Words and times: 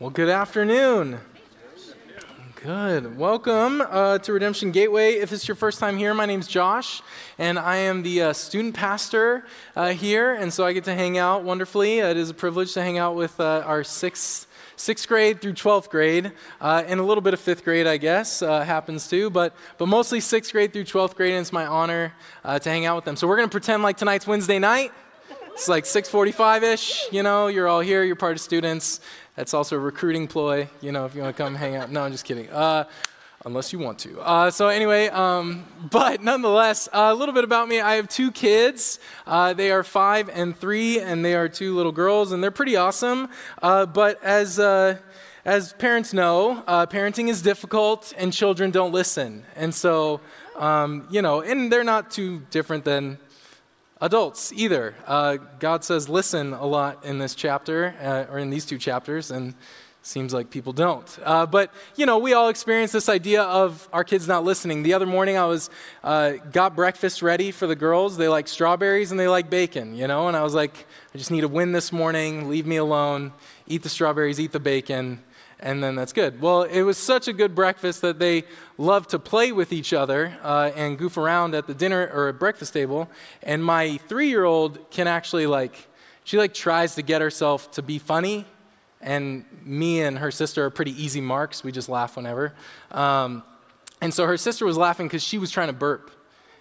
Well, 0.00 0.08
good 0.08 0.30
afternoon. 0.30 1.20
Good. 2.64 3.18
Welcome 3.18 3.82
uh, 3.82 4.16
to 4.20 4.32
Redemption 4.32 4.70
Gateway. 4.70 5.16
If 5.16 5.30
it's 5.30 5.46
your 5.46 5.56
first 5.56 5.78
time 5.78 5.98
here, 5.98 6.14
my 6.14 6.24
name's 6.24 6.48
Josh, 6.48 7.02
and 7.38 7.58
I 7.58 7.76
am 7.76 8.02
the 8.02 8.22
uh, 8.22 8.32
student 8.32 8.74
pastor 8.74 9.44
uh, 9.76 9.90
here, 9.90 10.32
and 10.32 10.54
so 10.54 10.64
I 10.64 10.72
get 10.72 10.84
to 10.84 10.94
hang 10.94 11.18
out 11.18 11.44
wonderfully. 11.44 11.98
It 11.98 12.16
is 12.16 12.30
a 12.30 12.34
privilege 12.34 12.72
to 12.72 12.82
hang 12.82 12.96
out 12.96 13.14
with 13.14 13.38
uh, 13.38 13.62
our 13.66 13.84
sixth, 13.84 14.46
sixth 14.74 15.06
grade 15.06 15.42
through 15.42 15.52
12th 15.52 15.90
grade, 15.90 16.32
uh, 16.62 16.82
and 16.86 16.98
a 16.98 17.02
little 17.02 17.20
bit 17.20 17.34
of 17.34 17.40
fifth 17.40 17.62
grade, 17.62 17.86
I 17.86 17.98
guess, 17.98 18.40
uh, 18.40 18.62
happens 18.62 19.06
too, 19.06 19.28
but, 19.28 19.54
but 19.76 19.84
mostly 19.84 20.20
sixth 20.20 20.52
grade 20.52 20.72
through 20.72 20.84
12th 20.84 21.14
grade, 21.14 21.34
and 21.34 21.42
it's 21.42 21.52
my 21.52 21.66
honor 21.66 22.14
to 22.42 22.70
hang 22.70 22.86
out 22.86 22.96
with 22.96 23.04
them. 23.04 23.16
So 23.16 23.28
we're 23.28 23.36
going 23.36 23.50
to 23.50 23.52
pretend 23.52 23.82
like 23.82 23.98
tonight's 23.98 24.26
Wednesday 24.26 24.58
night. 24.58 24.92
It's 25.60 25.68
like 25.68 25.84
6:45ish, 25.84 27.12
you 27.12 27.22
know, 27.22 27.48
you're 27.48 27.68
all 27.68 27.80
here, 27.80 28.02
you're 28.02 28.16
part 28.16 28.32
of 28.32 28.40
students. 28.40 28.98
That's 29.36 29.52
also 29.52 29.76
a 29.76 29.78
recruiting 29.78 30.26
ploy, 30.26 30.70
you 30.80 30.90
know, 30.90 31.04
if 31.04 31.14
you 31.14 31.20
want 31.20 31.36
to 31.36 31.42
come 31.42 31.54
hang 31.54 31.76
out. 31.76 31.90
No, 31.90 32.00
I'm 32.00 32.12
just 32.12 32.24
kidding. 32.24 32.48
Uh, 32.48 32.84
unless 33.44 33.70
you 33.70 33.78
want 33.78 33.98
to. 33.98 34.18
Uh, 34.22 34.50
so 34.50 34.68
anyway, 34.68 35.08
um, 35.08 35.66
but 35.90 36.22
nonetheless, 36.22 36.88
uh, 36.94 37.10
a 37.12 37.14
little 37.14 37.34
bit 37.34 37.44
about 37.44 37.68
me. 37.68 37.78
I 37.78 37.96
have 37.96 38.08
two 38.08 38.30
kids. 38.30 38.98
Uh, 39.26 39.52
they 39.52 39.70
are 39.70 39.84
five 39.84 40.30
and 40.30 40.56
three, 40.56 40.98
and 40.98 41.22
they 41.22 41.34
are 41.34 41.46
two 41.46 41.76
little 41.76 41.92
girls, 41.92 42.32
and 42.32 42.42
they're 42.42 42.50
pretty 42.50 42.76
awesome. 42.76 43.28
Uh, 43.60 43.84
but 43.84 44.18
as 44.24 44.58
uh, 44.58 44.96
as 45.44 45.74
parents 45.74 46.14
know, 46.14 46.64
uh, 46.66 46.86
parenting 46.86 47.28
is 47.28 47.42
difficult, 47.42 48.14
and 48.16 48.32
children 48.32 48.70
don't 48.70 48.92
listen. 48.92 49.44
And 49.56 49.74
so, 49.74 50.22
um, 50.56 51.06
you 51.10 51.20
know, 51.20 51.42
and 51.42 51.70
they're 51.70 51.84
not 51.84 52.10
too 52.10 52.40
different 52.48 52.86
than 52.86 53.18
adults 54.00 54.52
either. 54.52 54.94
Uh, 55.06 55.36
God 55.58 55.84
says 55.84 56.08
listen 56.08 56.52
a 56.52 56.66
lot 56.66 57.04
in 57.04 57.18
this 57.18 57.34
chapter, 57.34 57.94
uh, 58.00 58.32
or 58.32 58.38
in 58.38 58.50
these 58.50 58.64
two 58.64 58.78
chapters, 58.78 59.30
and 59.30 59.54
seems 60.02 60.32
like 60.32 60.50
people 60.50 60.72
don't. 60.72 61.18
Uh, 61.22 61.44
but, 61.44 61.72
you 61.94 62.06
know, 62.06 62.18
we 62.18 62.32
all 62.32 62.48
experience 62.48 62.90
this 62.90 63.08
idea 63.08 63.42
of 63.42 63.86
our 63.92 64.02
kids 64.02 64.26
not 64.26 64.44
listening. 64.44 64.82
The 64.82 64.94
other 64.94 65.04
morning 65.06 65.36
I 65.36 65.44
was, 65.44 65.68
uh, 66.02 66.32
got 66.52 66.74
breakfast 66.74 67.20
ready 67.20 67.50
for 67.50 67.66
the 67.66 67.76
girls. 67.76 68.16
They 68.16 68.28
like 68.28 68.48
strawberries 68.48 69.10
and 69.10 69.20
they 69.20 69.28
like 69.28 69.50
bacon, 69.50 69.94
you 69.94 70.06
know, 70.06 70.28
and 70.28 70.36
I 70.36 70.42
was 70.42 70.54
like, 70.54 70.86
I 71.14 71.18
just 71.18 71.30
need 71.30 71.44
a 71.44 71.48
win 71.48 71.72
this 71.72 71.92
morning, 71.92 72.48
leave 72.48 72.66
me 72.66 72.76
alone, 72.76 73.32
eat 73.66 73.82
the 73.82 73.90
strawberries, 73.90 74.40
eat 74.40 74.52
the 74.52 74.60
bacon 74.60 75.22
and 75.60 75.82
then 75.82 75.94
that's 75.94 76.12
good. 76.12 76.40
Well, 76.40 76.62
it 76.62 76.82
was 76.82 76.98
such 76.98 77.28
a 77.28 77.32
good 77.32 77.54
breakfast 77.54 78.00
that 78.02 78.18
they 78.18 78.44
love 78.76 79.06
to 79.08 79.18
play 79.18 79.52
with 79.52 79.72
each 79.72 79.92
other 79.92 80.36
uh, 80.42 80.72
and 80.74 80.98
goof 80.98 81.16
around 81.16 81.54
at 81.54 81.66
the 81.66 81.74
dinner 81.74 82.10
or 82.12 82.28
at 82.28 82.38
breakfast 82.38 82.72
table. 82.72 83.08
And 83.42 83.64
my 83.64 83.98
three-year-old 84.08 84.90
can 84.90 85.06
actually 85.06 85.46
like, 85.46 85.88
she 86.24 86.38
like 86.38 86.54
tries 86.54 86.94
to 86.96 87.02
get 87.02 87.20
herself 87.20 87.70
to 87.72 87.82
be 87.82 87.98
funny, 87.98 88.46
and 89.00 89.44
me 89.64 90.02
and 90.02 90.18
her 90.18 90.30
sister 90.30 90.64
are 90.64 90.70
pretty 90.70 90.92
easy 91.02 91.20
marks. 91.20 91.64
We 91.64 91.72
just 91.72 91.88
laugh 91.88 92.16
whenever. 92.16 92.52
Um, 92.90 93.42
and 94.00 94.12
so 94.12 94.26
her 94.26 94.36
sister 94.36 94.66
was 94.66 94.76
laughing 94.76 95.06
because 95.06 95.22
she 95.22 95.38
was 95.38 95.50
trying 95.50 95.68
to 95.68 95.74
burp 95.74 96.10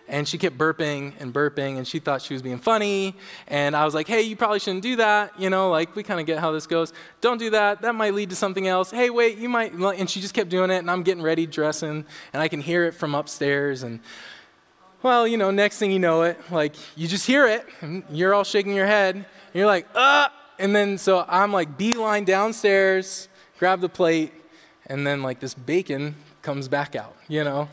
and 0.10 0.28
she 0.28 0.38
kept 0.38 0.58
burping 0.58 1.14
and 1.20 1.34
burping 1.34 1.78
and 1.78 1.88
she 1.88 2.00
thought 2.00 2.22
she 2.22 2.34
was 2.34 2.42
being 2.42 2.58
funny. 2.58 3.16
And 3.48 3.76
i 3.76 3.86
was 3.86 3.94
like 3.94 4.08
hey 4.08 4.24
you 4.24 4.36
probably 4.36 4.60
shouldn't 4.60 4.84
do 4.84 4.98
that. 4.98 5.40
You 5.40 5.50
know 5.50 5.70
like 5.70 5.96
we 5.96 6.04
kind 6.04 6.20
of 6.20 6.26
get 6.26 6.40
how 6.40 6.52
this 6.52 6.68
goes. 6.68 6.92
Don't 7.22 7.38
do 7.38 7.52
that. 7.52 7.82
That 7.82 7.96
might 7.96 8.14
lead 8.14 8.32
to 8.32 8.36
something 8.36 8.68
else. 8.68 8.92
Hey 8.92 9.10
wait 9.10 9.38
you 9.38 9.48
might 9.48 9.74
and 9.74 10.10
she 10.10 10.20
just 10.20 10.34
kept 10.34 10.50
doing 10.50 10.72
it 10.72 10.80
and 10.80 10.92
i'm 10.92 11.04
getting 11.04 11.24
ready 11.24 11.46
dressing 11.46 12.06
and 12.34 12.42
i 12.42 12.48
can 12.48 12.60
hear 12.60 12.86
it 12.86 12.94
from 12.94 13.16
upstairs. 13.16 13.84
And 13.84 14.00
well 15.04 15.28
you 15.28 15.38
know 15.38 15.52
next 15.52 15.78
thing 15.78 15.92
you 15.92 16.00
know 16.00 16.24
it 16.24 16.38
like 16.52 16.76
you 16.98 17.08
just 17.08 17.26
hear 17.26 17.48
it 17.48 17.66
and 17.82 18.04
you're 18.12 18.34
all 18.34 18.44
shaking 18.44 18.76
your 18.76 18.88
head. 18.88 19.16
And 19.16 19.26
you're 19.54 19.68
like 19.68 19.88
uh 19.96 20.28
and 20.58 20.76
then 20.76 20.98
so 20.98 21.24
i'm 21.28 21.54
like 21.54 21.78
beeline 21.78 22.26
downstairs 22.26 23.30
grab 23.58 23.80
the 23.80 23.90
plate 23.90 24.34
and 24.88 25.06
then 25.08 25.22
like 25.22 25.40
this 25.40 25.54
bacon 25.54 26.16
comes 26.42 26.68
back 26.68 26.96
out 26.96 27.16
you 27.28 27.44
know 27.44 27.68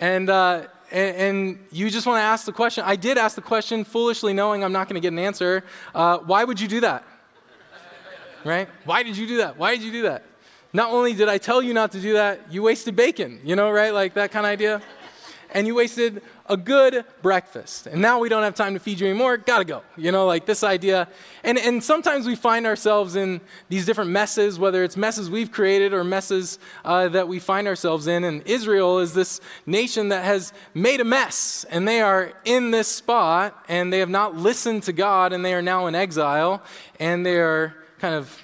and 0.00 0.30
uh, 0.30 0.66
and, 0.90 1.16
and 1.16 1.66
you 1.70 1.90
just 1.90 2.06
want 2.06 2.18
to 2.18 2.22
ask 2.22 2.46
the 2.46 2.52
question. 2.52 2.84
I 2.86 2.96
did 2.96 3.18
ask 3.18 3.36
the 3.36 3.42
question 3.42 3.84
foolishly, 3.84 4.32
knowing 4.32 4.64
I'm 4.64 4.72
not 4.72 4.88
going 4.88 4.94
to 4.94 5.00
get 5.00 5.12
an 5.12 5.18
answer. 5.18 5.64
Uh, 5.94 6.18
why 6.18 6.44
would 6.44 6.60
you 6.60 6.68
do 6.68 6.80
that? 6.80 7.04
Right? 8.44 8.68
Why 8.84 9.02
did 9.02 9.16
you 9.16 9.26
do 9.26 9.38
that? 9.38 9.58
Why 9.58 9.74
did 9.74 9.84
you 9.84 9.92
do 9.92 10.02
that? 10.02 10.24
Not 10.72 10.92
only 10.92 11.14
did 11.14 11.28
I 11.28 11.38
tell 11.38 11.62
you 11.62 11.74
not 11.74 11.92
to 11.92 12.00
do 12.00 12.12
that, 12.14 12.52
you 12.52 12.62
wasted 12.62 12.94
bacon, 12.94 13.40
you 13.42 13.56
know, 13.56 13.70
right? 13.70 13.92
Like 13.92 14.14
that 14.14 14.30
kind 14.30 14.46
of 14.46 14.52
idea. 14.52 14.82
And 15.52 15.66
you 15.66 15.74
wasted 15.74 16.22
a 16.46 16.56
good 16.56 17.04
breakfast. 17.22 17.86
And 17.86 18.02
now 18.02 18.18
we 18.18 18.28
don't 18.28 18.42
have 18.42 18.54
time 18.54 18.74
to 18.74 18.80
feed 18.80 19.00
you 19.00 19.08
anymore. 19.08 19.36
Gotta 19.36 19.64
go. 19.64 19.82
You 19.96 20.12
know, 20.12 20.26
like 20.26 20.46
this 20.46 20.62
idea. 20.62 21.08
And, 21.42 21.58
and 21.58 21.82
sometimes 21.82 22.26
we 22.26 22.36
find 22.36 22.66
ourselves 22.66 23.16
in 23.16 23.40
these 23.68 23.86
different 23.86 24.10
messes, 24.10 24.58
whether 24.58 24.84
it's 24.84 24.96
messes 24.96 25.30
we've 25.30 25.50
created 25.50 25.92
or 25.92 26.04
messes 26.04 26.58
uh, 26.84 27.08
that 27.08 27.28
we 27.28 27.38
find 27.38 27.66
ourselves 27.66 28.06
in. 28.06 28.24
And 28.24 28.42
Israel 28.46 28.98
is 28.98 29.14
this 29.14 29.40
nation 29.66 30.10
that 30.10 30.24
has 30.24 30.52
made 30.74 31.00
a 31.00 31.04
mess. 31.04 31.64
And 31.70 31.88
they 31.88 32.00
are 32.00 32.32
in 32.44 32.70
this 32.70 32.88
spot 32.88 33.64
and 33.68 33.92
they 33.92 33.98
have 34.00 34.10
not 34.10 34.36
listened 34.36 34.82
to 34.84 34.92
God 34.92 35.32
and 35.32 35.44
they 35.44 35.54
are 35.54 35.62
now 35.62 35.86
in 35.86 35.94
exile 35.94 36.62
and 37.00 37.24
they 37.24 37.36
are 37.36 37.74
kind 37.98 38.14
of 38.14 38.42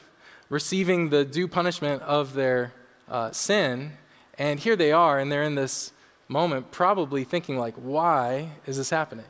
receiving 0.48 1.10
the 1.10 1.25
due 1.25 1.48
punishment 1.48 2.03
of 2.03 2.34
their 2.34 2.72
uh, 3.09 3.31
sin. 3.32 3.92
And 4.38 4.59
here 4.59 4.76
they 4.76 4.92
are, 4.92 5.19
and 5.19 5.31
they're 5.31 5.42
in 5.42 5.54
this 5.54 5.92
moment 6.28 6.70
probably 6.70 7.24
thinking 7.24 7.58
like 7.58 7.74
why 7.74 8.50
is 8.66 8.76
this 8.76 8.90
happening? 8.90 9.26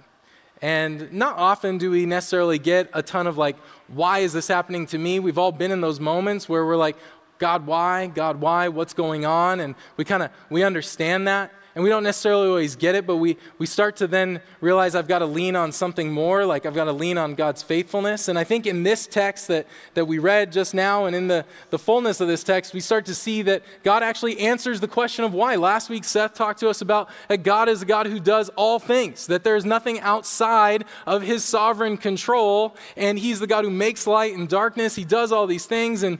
And 0.63 1.13
not 1.13 1.37
often 1.37 1.77
do 1.77 1.91
we 1.91 2.07
necessarily 2.07 2.59
get 2.59 2.89
a 2.95 3.03
ton 3.03 3.27
of 3.27 3.37
like 3.37 3.57
why 3.89 4.21
is 4.21 4.33
this 4.33 4.49
happening 4.49 4.87
to 4.87 4.99
me? 4.99 5.19
We've 5.19 5.39
all 5.39 5.53
been 5.53 5.71
in 5.71 5.81
those 5.81 6.01
moments 6.01 6.49
where 6.49 6.65
we're 6.65 6.77
like 6.77 6.97
god 7.39 7.67
why 7.67 8.07
god 8.07 8.41
why 8.41 8.69
what's 8.69 8.95
going 8.95 9.25
on 9.25 9.61
and 9.61 9.75
we 9.97 10.05
kind 10.05 10.23
of 10.23 10.31
we 10.51 10.63
understand 10.63 11.27
that 11.27 11.53
and 11.75 11.83
we 11.83 11.91
don't 11.91 12.05
necessarily 12.05 12.47
always 12.47 12.77
get 12.77 12.95
it, 12.95 13.05
but 13.05 13.17
we, 13.17 13.37
we 13.59 13.67
start 13.67 13.97
to 13.97 14.07
then 14.07 14.41
realize 14.61 14.95
I've 14.95 15.09
got 15.09 15.19
to 15.21 15.27
lean 15.27 15.57
on 15.57 15.73
something 15.73 16.13
more, 16.13 16.47
like 16.47 16.67
I've 16.67 16.75
got 16.75 16.85
to 16.85 16.93
lean 16.93 17.19
on 17.19 17.35
God's 17.35 17.65
faithfulness. 17.65 18.29
And 18.29 18.39
I 18.39 18.45
think 18.45 18.65
in 18.67 18.85
this 18.85 19.09
text 19.09 19.49
that, 19.49 19.67
that 19.95 20.05
we 20.05 20.21
read 20.21 20.53
just 20.53 20.73
now 20.73 21.07
and 21.07 21.17
in 21.17 21.27
the, 21.27 21.45
the 21.71 21.79
fullness 21.79 22.21
of 22.21 22.29
this 22.29 22.45
text, 22.45 22.75
we 22.75 22.81
start 22.81 23.07
to 23.07 23.15
see 23.15 23.43
that 23.43 23.63
God 23.83 24.05
actually 24.05 24.39
answers 24.39 24.81
the 24.81 24.87
question 24.87 25.25
of 25.25 25.35
why. 25.35 25.57
Last 25.57 25.91
week, 25.91 26.05
Seth 26.05 26.35
talked 26.35 26.61
to 26.61 26.69
us 26.69 26.81
about 26.81 27.11
that 27.29 27.43
God 27.43 27.69
is 27.69 27.83
a 27.83 27.87
God 27.87 28.07
who 28.07 28.21
does 28.21 28.51
all 28.51 28.79
things, 28.79 29.27
that 29.27 29.43
there 29.43 29.57
is 29.57 29.65
nothing 29.65 29.99
outside 30.01 30.85
of 31.07 31.23
his 31.23 31.45
sovereign 31.45 31.97
control, 31.97 32.77
and 32.97 33.19
he's 33.19 33.41
the 33.41 33.49
God 33.49 33.65
who 33.65 33.71
makes 33.71 34.07
light 34.07 34.33
and 34.35 34.49
darkness. 34.49 34.95
He 34.95 35.05
does 35.05 35.33
all 35.33 35.49
these 35.49 35.67
things. 35.67 36.05
And 36.05 36.19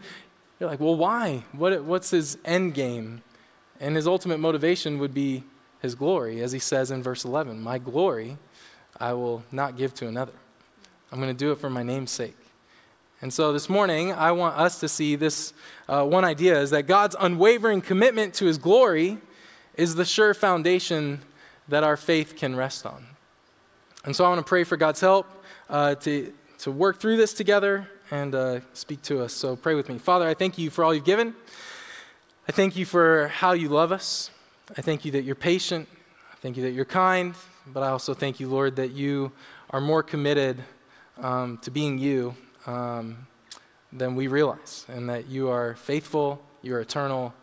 you're 0.59 0.71
like, 0.71 0.81
well, 0.81 0.97
why? 0.97 1.45
What, 1.53 1.85
what's 1.85 2.11
his 2.11 2.39
end 2.45 2.75
game? 2.75 3.23
And 3.81 3.97
his 3.97 4.07
ultimate 4.07 4.39
motivation 4.39 4.99
would 4.99 5.13
be 5.13 5.45
his 5.83 5.95
glory, 5.95 6.41
as 6.41 6.53
he 6.53 6.59
says 6.59 6.91
in 6.91 7.03
verse 7.03 7.25
11 7.25 7.61
My 7.61 7.79
glory 7.79 8.39
I 8.99 9.13
will 9.13 9.43
not 9.51 9.77
give 9.77 9.93
to 9.95 10.07
another. 10.07 10.33
I'm 11.11 11.21
going 11.21 11.35
to 11.35 11.39
do 11.39 11.53
it 11.53 11.59
for 11.59 11.69
my 11.69 11.83
name's 11.83 12.11
sake. 12.11 12.37
And 13.21 13.33
so 13.33 13.53
this 13.53 13.69
morning, 13.69 14.13
I 14.13 14.33
want 14.33 14.57
us 14.57 14.81
to 14.81 14.89
see 14.89 15.17
this 15.17 15.53
uh, 15.89 16.05
one 16.05 16.25
idea 16.25 16.61
is 16.61 16.71
that 16.71 16.87
God's 16.87 17.17
unwavering 17.19 17.81
commitment 17.81 18.35
to 18.35 18.47
his 18.47 18.59
glory 18.59 19.19
is 19.75 19.95
the 19.95 20.05
sure 20.05 20.35
foundation 20.35 21.23
that 21.69 21.83
our 21.83 21.97
faith 21.97 22.37
can 22.37 22.55
rest 22.55 22.87
on. 22.87 23.07
And 24.05 24.15
so 24.15 24.25
I 24.25 24.29
want 24.29 24.41
to 24.41 24.49
pray 24.49 24.65
for 24.65 24.77
God's 24.77 25.01
help 25.01 25.27
uh, 25.69 25.95
to, 25.97 26.33
to 26.59 26.71
work 26.71 27.01
through 27.01 27.17
this 27.17 27.33
together 27.33 27.89
and 28.15 28.35
uh, 28.35 28.61
speak 28.75 29.03
to 29.03 29.21
us. 29.21 29.33
So 29.33 29.57
pray 29.57 29.75
with 29.75 29.89
me. 29.89 29.99
Father, 29.99 30.29
I 30.29 30.35
thank 30.35 30.57
you 30.57 30.71
for 30.71 30.85
all 30.85 30.95
you've 30.95 31.05
given. 31.05 31.35
I 32.49 32.53
thank 32.53 32.77
you 32.77 32.87
for 32.87 33.27
how 33.29 33.53
you 33.53 33.69
love 33.69 33.91
us. 33.91 34.31
I 34.79 34.83
thank 34.83 35.05
you 35.05 35.11
that 35.13 35.25
you're 35.25 35.35
patient. 35.35 35.89
I 36.33 36.37
thank 36.37 36.57
you 36.57 36.63
that 36.63 36.71
you're 36.71 36.85
kind. 36.85 37.35
But 37.67 37.83
I 37.83 37.89
also 37.89 38.15
thank 38.15 38.39
you, 38.39 38.49
Lord, 38.49 38.77
that 38.77 38.93
you 38.93 39.33
are 39.71 39.81
more 39.81 40.03
committed 40.03 40.63
um, 41.21 41.59
to 41.63 41.73
being 41.73 41.99
you 41.99 42.37
um, 42.67 43.27
than 43.93 44.15
we 44.15 44.29
realize, 44.29 44.87
and 44.89 45.09
that 45.09 45.27
you 45.29 45.49
are 45.49 45.75
faithful, 45.75 46.41
you're 46.63 46.81
eternal. 46.81 47.35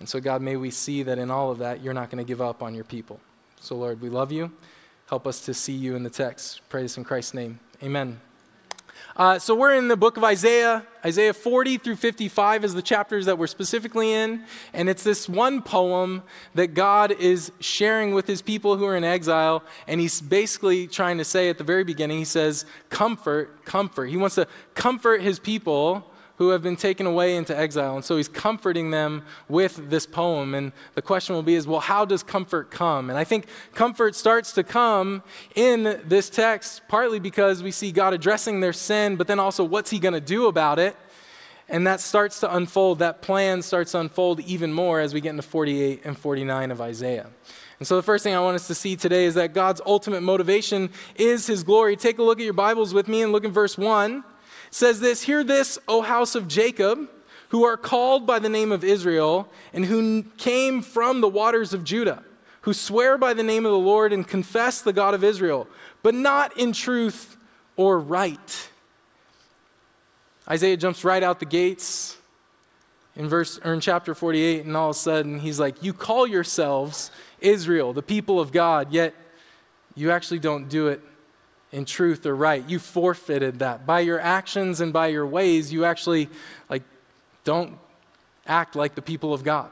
And 0.00 0.08
so, 0.08 0.18
God, 0.18 0.42
may 0.42 0.56
we 0.56 0.70
see 0.70 1.04
that 1.04 1.18
in 1.18 1.30
all 1.30 1.52
of 1.52 1.58
that, 1.58 1.84
you're 1.84 1.94
not 1.94 2.10
going 2.10 2.24
to 2.24 2.28
give 2.28 2.40
up 2.40 2.62
on 2.62 2.74
your 2.74 2.84
people. 2.84 3.20
So, 3.60 3.76
Lord, 3.76 4.00
we 4.00 4.08
love 4.08 4.32
you. 4.32 4.50
Help 5.08 5.26
us 5.26 5.44
to 5.44 5.54
see 5.54 5.72
you 5.72 5.94
in 5.94 6.02
the 6.02 6.10
text. 6.10 6.62
Pray 6.68 6.82
this 6.82 6.96
in 6.96 7.04
Christ's 7.04 7.34
name. 7.34 7.60
Amen. 7.82 8.20
Uh, 9.16 9.38
so 9.38 9.54
we're 9.54 9.72
in 9.72 9.88
the 9.88 9.96
book 9.96 10.18
of 10.18 10.24
Isaiah. 10.24 10.86
Isaiah 11.02 11.32
40 11.32 11.78
through 11.78 11.96
55 11.96 12.66
is 12.66 12.74
the 12.74 12.82
chapters 12.82 13.24
that 13.24 13.38
we're 13.38 13.46
specifically 13.46 14.12
in. 14.12 14.44
And 14.74 14.90
it's 14.90 15.02
this 15.04 15.26
one 15.26 15.62
poem 15.62 16.22
that 16.54 16.74
God 16.74 17.12
is 17.12 17.50
sharing 17.58 18.12
with 18.12 18.26
his 18.26 18.42
people 18.42 18.76
who 18.76 18.84
are 18.84 18.94
in 18.94 19.04
exile. 19.04 19.64
And 19.88 20.02
he's 20.02 20.20
basically 20.20 20.86
trying 20.86 21.16
to 21.16 21.24
say 21.24 21.48
at 21.48 21.56
the 21.56 21.64
very 21.64 21.82
beginning, 21.82 22.18
he 22.18 22.26
says, 22.26 22.66
Comfort, 22.90 23.64
comfort. 23.64 24.06
He 24.06 24.18
wants 24.18 24.34
to 24.34 24.46
comfort 24.74 25.22
his 25.22 25.38
people 25.38 26.12
who 26.36 26.50
have 26.50 26.62
been 26.62 26.76
taken 26.76 27.06
away 27.06 27.36
into 27.36 27.56
exile. 27.56 27.96
And 27.96 28.04
so 28.04 28.16
he's 28.16 28.28
comforting 28.28 28.90
them 28.90 29.24
with 29.48 29.90
this 29.90 30.06
poem. 30.06 30.54
And 30.54 30.72
the 30.94 31.02
question 31.02 31.34
will 31.34 31.42
be 31.42 31.54
is, 31.54 31.66
well, 31.66 31.80
how 31.80 32.04
does 32.04 32.22
comfort 32.22 32.70
come? 32.70 33.10
And 33.10 33.18
I 33.18 33.24
think 33.24 33.46
comfort 33.74 34.14
starts 34.14 34.52
to 34.52 34.62
come 34.62 35.22
in 35.54 36.00
this 36.04 36.28
text, 36.28 36.82
partly 36.88 37.18
because 37.18 37.62
we 37.62 37.70
see 37.70 37.92
God 37.92 38.12
addressing 38.12 38.60
their 38.60 38.72
sin, 38.72 39.16
but 39.16 39.26
then 39.26 39.38
also 39.40 39.64
what's 39.64 39.90
he 39.90 39.98
going 39.98 40.14
to 40.14 40.20
do 40.20 40.46
about 40.46 40.78
it? 40.78 40.96
And 41.68 41.86
that 41.86 42.00
starts 42.00 42.40
to 42.40 42.54
unfold, 42.54 43.00
that 43.00 43.22
plan 43.22 43.60
starts 43.60 43.92
to 43.92 44.00
unfold 44.00 44.40
even 44.40 44.72
more 44.72 45.00
as 45.00 45.12
we 45.12 45.20
get 45.20 45.30
into 45.30 45.42
48 45.42 46.02
and 46.04 46.16
49 46.16 46.70
of 46.70 46.80
Isaiah. 46.80 47.28
And 47.78 47.86
so, 47.86 47.96
the 47.96 48.02
first 48.02 48.22
thing 48.24 48.34
I 48.34 48.40
want 48.40 48.54
us 48.54 48.68
to 48.68 48.74
see 48.74 48.96
today 48.96 49.24
is 49.24 49.34
that 49.34 49.52
God's 49.52 49.80
ultimate 49.84 50.22
motivation 50.22 50.90
is 51.16 51.46
His 51.46 51.62
glory. 51.62 51.96
Take 51.96 52.18
a 52.18 52.22
look 52.22 52.38
at 52.38 52.44
your 52.44 52.54
Bibles 52.54 52.94
with 52.94 53.08
me 53.08 53.22
and 53.22 53.32
look 53.32 53.44
in 53.44 53.50
verse 53.50 53.76
1. 53.76 54.24
Says 54.76 55.00
this 55.00 55.22
Hear 55.22 55.42
this, 55.42 55.78
O 55.88 56.02
house 56.02 56.34
of 56.34 56.48
Jacob, 56.48 57.08
who 57.48 57.64
are 57.64 57.78
called 57.78 58.26
by 58.26 58.38
the 58.38 58.50
name 58.50 58.72
of 58.72 58.84
Israel, 58.84 59.48
and 59.72 59.86
who 59.86 60.24
came 60.36 60.82
from 60.82 61.22
the 61.22 61.28
waters 61.30 61.72
of 61.72 61.82
Judah, 61.82 62.22
who 62.60 62.74
swear 62.74 63.16
by 63.16 63.32
the 63.32 63.42
name 63.42 63.64
of 63.64 63.72
the 63.72 63.78
Lord 63.78 64.12
and 64.12 64.28
confess 64.28 64.82
the 64.82 64.92
God 64.92 65.14
of 65.14 65.24
Israel, 65.24 65.66
but 66.02 66.14
not 66.14 66.58
in 66.58 66.74
truth 66.74 67.38
or 67.76 67.98
right. 67.98 68.68
Isaiah 70.46 70.76
jumps 70.76 71.04
right 71.04 71.22
out 71.22 71.40
the 71.40 71.46
gates 71.46 72.18
in 73.16 73.30
verse 73.30 73.58
or 73.64 73.72
in 73.72 73.80
chapter 73.80 74.14
48 74.14 74.66
and 74.66 74.76
all 74.76 74.90
of 74.90 74.96
a 74.96 74.98
sudden 74.98 75.38
he's 75.38 75.58
like 75.58 75.82
you 75.82 75.94
call 75.94 76.26
yourselves 76.26 77.10
Israel 77.40 77.94
the 77.94 78.02
people 78.02 78.38
of 78.38 78.52
God 78.52 78.92
yet 78.92 79.14
you 79.94 80.10
actually 80.10 80.38
don't 80.38 80.68
do 80.68 80.88
it 80.88 81.00
in 81.76 81.84
truth 81.84 82.24
or 82.24 82.34
right. 82.34 82.66
You 82.66 82.78
forfeited 82.78 83.58
that. 83.58 83.84
By 83.84 84.00
your 84.00 84.18
actions 84.18 84.80
and 84.80 84.94
by 84.94 85.08
your 85.08 85.26
ways 85.26 85.70
you 85.70 85.84
actually 85.84 86.30
like 86.70 86.82
don't 87.44 87.78
act 88.46 88.76
like 88.76 88.94
the 88.94 89.02
people 89.02 89.34
of 89.34 89.44
God 89.44 89.70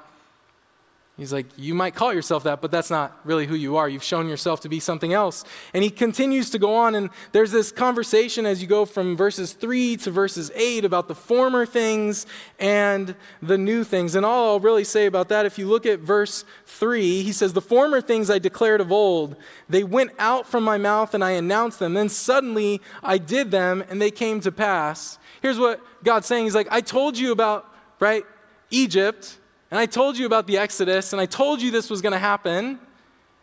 He's 1.17 1.33
like, 1.33 1.47
You 1.57 1.75
might 1.75 1.95
call 1.95 2.13
yourself 2.13 2.43
that, 2.43 2.61
but 2.61 2.73
that's 2.73 2.91
not 2.91 3.21
really 3.25 3.47
who 3.47 3.55
you 3.55 3.77
are. 3.77 3.89
You've 3.89 4.03
shown 4.03 4.29
yourself 4.29 4.61
to 4.63 4.69
be 4.69 4.81
something 4.81 5.13
else. 5.13 5.45
And 5.73 5.85
he 5.85 5.91
continues 5.91 6.51
to 6.51 6.59
go 6.59 6.75
on, 6.75 6.97
and 6.97 7.09
there's 7.31 7.53
this 7.53 7.71
conversation 7.71 8.47
as 8.47 8.61
you 8.61 8.67
go 8.67 8.85
from 8.85 9.17
verses 9.17 9.53
3 9.53 9.97
to 9.99 10.11
verses 10.11 10.51
8 10.57 10.85
about 10.85 11.07
the 11.07 11.15
former 11.15 11.67
things 11.67 12.27
and 12.59 13.15
the 13.41 13.57
new 13.57 13.85
things. 13.85 14.17
And 14.17 14.27
all 14.27 14.55
I'll 14.55 14.61
really 14.61 14.83
say 14.83 15.07
about 15.07 15.29
that, 15.29 15.47
if 15.47 15.57
you 15.57 15.69
look 15.69 15.87
at 15.87 16.01
verse 16.01 16.45
3, 16.67 17.23
he 17.23 17.31
says, 17.31 17.53
The 17.53 17.61
former 17.61 18.01
things 18.01 18.29
I 18.29 18.41
declared 18.41 18.81
of 18.81 18.91
old, 18.91 19.37
they 19.69 19.85
went 19.85 20.11
out 20.19 20.49
from 20.49 20.65
my 20.65 20.79
mouth, 20.79 21.15
and 21.15 21.23
I 21.23 21.33
announced 21.33 21.79
them. 21.79 21.95
Then 21.95 22.09
suddenly 22.09 22.81
I 23.05 23.19
did 23.19 23.53
them, 23.53 23.85
and 23.89 24.03
they 24.03 24.11
came 24.11 24.41
to 24.41 24.51
pass. 24.51 25.21
Here's 25.43 25.61
what 25.61 25.81
God's 26.03 26.27
saying 26.27 26.45
He's 26.45 26.57
like, 26.57 26.69
I 26.73 26.81
told 26.81 27.17
you 27.17 27.31
about, 27.31 27.73
right, 28.01 28.25
Egypt 28.71 29.39
and 29.75 29.81
I 29.81 29.87
told 29.87 30.17
you 30.17 30.25
about 30.25 30.47
the 30.47 30.57
Exodus, 30.57 31.13
and 31.13 31.21
I 31.21 31.27
told 31.27 31.61
you 31.61 31.73
this 31.73 31.91
was 31.91 32.01
going 32.01 32.13
to 32.13 32.19
happen, 32.21 32.79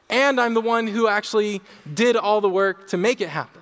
and 0.09 0.39
I'm 0.39 0.53
the 0.53 0.61
one 0.61 0.87
who 0.87 1.09
actually 1.09 1.59
did 1.93 2.15
all 2.15 2.39
the 2.39 2.47
work 2.47 2.87
to 2.87 2.95
make 2.95 3.19
it 3.19 3.27
happen. 3.27 3.61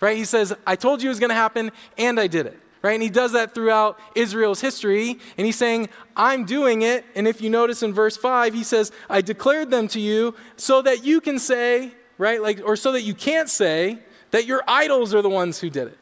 Right? 0.00 0.14
He 0.14 0.26
says, 0.26 0.54
I 0.66 0.76
told 0.76 1.02
you 1.02 1.08
it 1.08 1.12
was 1.12 1.18
going 1.18 1.30
to 1.30 1.34
happen, 1.34 1.72
and 1.96 2.20
I 2.20 2.26
did 2.26 2.44
it. 2.44 2.60
Right? 2.82 2.92
And 2.92 3.02
he 3.02 3.08
does 3.08 3.32
that 3.32 3.54
throughout 3.54 3.98
Israel's 4.14 4.60
history, 4.60 5.18
and 5.38 5.46
he's 5.46 5.56
saying, 5.56 5.88
I'm 6.14 6.44
doing 6.44 6.82
it. 6.82 7.06
And 7.14 7.26
if 7.26 7.40
you 7.40 7.48
notice 7.48 7.82
in 7.82 7.94
verse 7.94 8.18
5, 8.18 8.52
he 8.52 8.64
says, 8.64 8.92
I 9.08 9.22
declared 9.22 9.70
them 9.70 9.88
to 9.88 9.98
you 9.98 10.34
so 10.56 10.82
that 10.82 11.06
you 11.06 11.22
can 11.22 11.38
say, 11.38 11.94
right? 12.18 12.42
Like, 12.42 12.60
or 12.66 12.76
so 12.76 12.92
that 12.92 13.00
you 13.00 13.14
can't 13.14 13.48
say 13.48 13.98
that 14.30 14.44
your 14.44 14.62
idols 14.68 15.14
are 15.14 15.22
the 15.22 15.30
ones 15.30 15.58
who 15.58 15.70
did 15.70 15.88
it. 15.88 15.98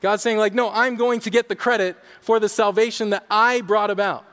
God's 0.00 0.22
saying, 0.22 0.38
like, 0.38 0.54
no, 0.54 0.70
I'm 0.70 0.94
going 0.94 1.18
to 1.18 1.30
get 1.30 1.48
the 1.48 1.56
credit 1.56 1.96
for 2.20 2.38
the 2.38 2.48
salvation 2.48 3.10
that 3.10 3.26
I 3.28 3.62
brought 3.62 3.90
about. 3.90 4.26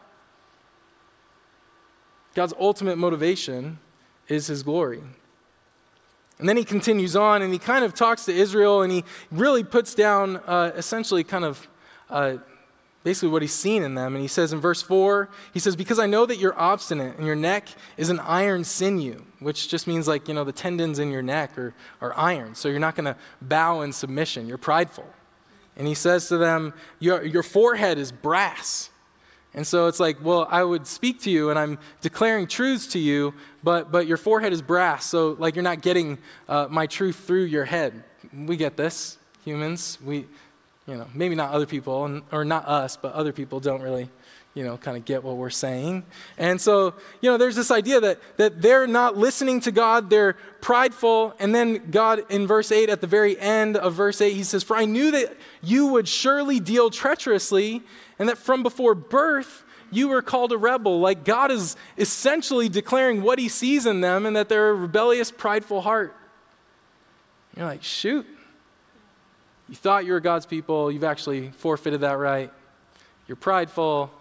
God's 2.38 2.54
ultimate 2.60 3.00
motivation 3.00 3.80
is 4.28 4.46
his 4.46 4.62
glory. 4.62 5.02
And 6.38 6.48
then 6.48 6.56
he 6.56 6.64
continues 6.64 7.16
on 7.16 7.42
and 7.42 7.52
he 7.52 7.58
kind 7.58 7.84
of 7.84 7.96
talks 7.96 8.26
to 8.26 8.32
Israel 8.32 8.84
and 8.84 8.92
he 8.92 9.04
really 9.32 9.64
puts 9.64 9.96
down 9.96 10.38
uh, 10.46 10.72
essentially 10.76 11.24
kind 11.24 11.44
of 11.44 11.68
uh, 12.12 12.36
basically 13.04 13.30
what 13.30 13.42
he's 13.42 13.56
seen 13.56 13.82
in 13.82 13.96
them. 13.96 14.14
And 14.14 14.22
he 14.22 14.28
says 14.28 14.54
in 14.54 14.60
verse 14.60 14.84
4, 14.84 15.30
he 15.52 15.58
says, 15.58 15.76
Because 15.76 15.98
I 15.98 16.06
know 16.06 16.28
that 16.28 16.38
you're 16.38 16.56
obstinate 16.60 17.18
and 17.18 17.26
your 17.26 17.36
neck 17.36 17.70
is 17.98 18.12
an 18.12 18.20
iron 18.20 18.64
sinew, 18.64 19.24
which 19.40 19.68
just 19.68 19.88
means 19.88 20.08
like, 20.08 20.28
you 20.28 20.36
know, 20.36 20.44
the 20.44 20.52
tendons 20.52 21.00
in 21.00 21.10
your 21.10 21.24
neck 21.24 21.58
are, 21.58 21.74
are 22.02 22.16
iron. 22.16 22.54
So 22.54 22.70
you're 22.70 22.78
not 22.78 22.94
going 22.94 23.06
to 23.06 23.16
bow 23.42 23.82
in 23.82 23.92
submission. 23.94 24.48
You're 24.48 24.60
prideful. 24.60 25.08
And 25.76 25.88
he 25.88 25.96
says 25.96 26.28
to 26.28 26.38
them, 26.38 26.76
Your, 27.00 27.26
your 27.26 27.42
forehead 27.42 27.98
is 27.98 28.12
brass. 28.12 28.92
And 29.58 29.66
so 29.66 29.88
it's 29.88 30.00
like, 30.00 30.24
well, 30.24 30.48
I 30.52 30.64
would 30.64 30.86
speak 30.86 31.20
to 31.22 31.32
you 31.32 31.50
and 31.50 31.58
I'm 31.58 31.80
declaring 32.02 32.46
truths 32.46 32.86
to 32.94 33.00
you, 33.00 33.34
but, 33.64 33.92
but 33.92 34.06
your 34.06 34.18
forehead 34.18 34.54
is 34.54 34.62
brass, 34.62 35.04
so 35.04 35.36
like 35.40 35.56
you're 35.56 35.64
not 35.64 35.82
getting 35.82 36.20
uh, 36.48 36.68
my 36.70 36.86
truth 36.86 37.16
through 37.16 37.46
your 37.46 37.66
head. 37.66 38.04
We 38.32 38.56
get 38.56 38.78
this, 38.78 39.18
humans. 39.44 39.98
We, 40.06 40.28
you 40.86 40.96
know, 40.96 41.08
maybe 41.12 41.34
not 41.34 41.54
other 41.54 41.66
people, 41.66 42.22
or 42.32 42.46
not 42.46 42.68
us, 42.68 42.98
but 42.98 43.14
other 43.14 43.34
people 43.34 43.60
don't 43.60 43.82
really, 43.82 44.10
you 44.58 44.64
know, 44.64 44.76
kind 44.76 44.98
of 44.98 45.06
get 45.06 45.24
what 45.24 45.38
we're 45.38 45.52
saying. 45.52 46.04
And 46.36 46.60
so, 46.60 46.96
you 47.22 47.30
know, 47.30 47.38
there's 47.38 47.56
this 47.56 47.70
idea 47.70 48.02
that, 48.02 48.20
that 48.38 48.60
they're 48.60 48.88
not 48.88 49.16
listening 49.16 49.60
to 49.62 49.72
God, 49.72 50.10
they're 50.10 50.34
prideful. 50.62 51.36
And 51.38 51.54
then 51.54 51.92
God, 51.92 52.24
in 52.32 52.48
verse 52.48 52.72
8, 52.72 52.90
at 52.90 53.00
the 53.00 53.06
very 53.06 53.40
end 53.40 53.78
of 53.78 53.94
verse 53.94 54.20
8, 54.20 54.34
he 54.34 54.42
says, 54.42 54.64
For 54.64 54.76
I 54.76 54.86
knew 54.86 55.12
that 55.12 55.38
you 55.62 55.86
would 55.90 56.08
surely 56.08 56.60
deal 56.60 56.90
treacherously 56.90 57.84
and 58.18 58.28
that 58.30 58.40
from 58.40 58.64
before 58.64 58.96
birth, 58.96 59.64
you 59.92 60.08
were 60.08 60.24
called 60.24 60.52
a 60.52 60.58
rebel. 60.58 61.00
Like 61.00 61.24
God 61.24 61.52
is 61.52 61.76
essentially 61.96 62.68
declaring 62.68 63.22
what 63.22 63.38
he 63.38 63.50
sees 63.50 63.86
in 63.86 64.02
them 64.02 64.26
and 64.26 64.36
that 64.36 64.50
they're 64.50 64.72
a 64.72 64.74
rebellious, 64.74 65.30
prideful 65.30 65.82
heart. 65.82 66.16
You're 67.56 67.68
like, 67.68 67.84
shoot. 67.84 68.26
You 69.70 69.76
thought 69.76 70.04
you 70.04 70.14
were 70.14 70.20
God's 70.20 70.48
people, 70.48 70.92
you've 70.92 71.04
actually 71.04 71.52
forfeited 71.52 72.02
that 72.02 72.18
right. 72.18 72.52
You're 73.28 73.36
prideful. 73.36 74.12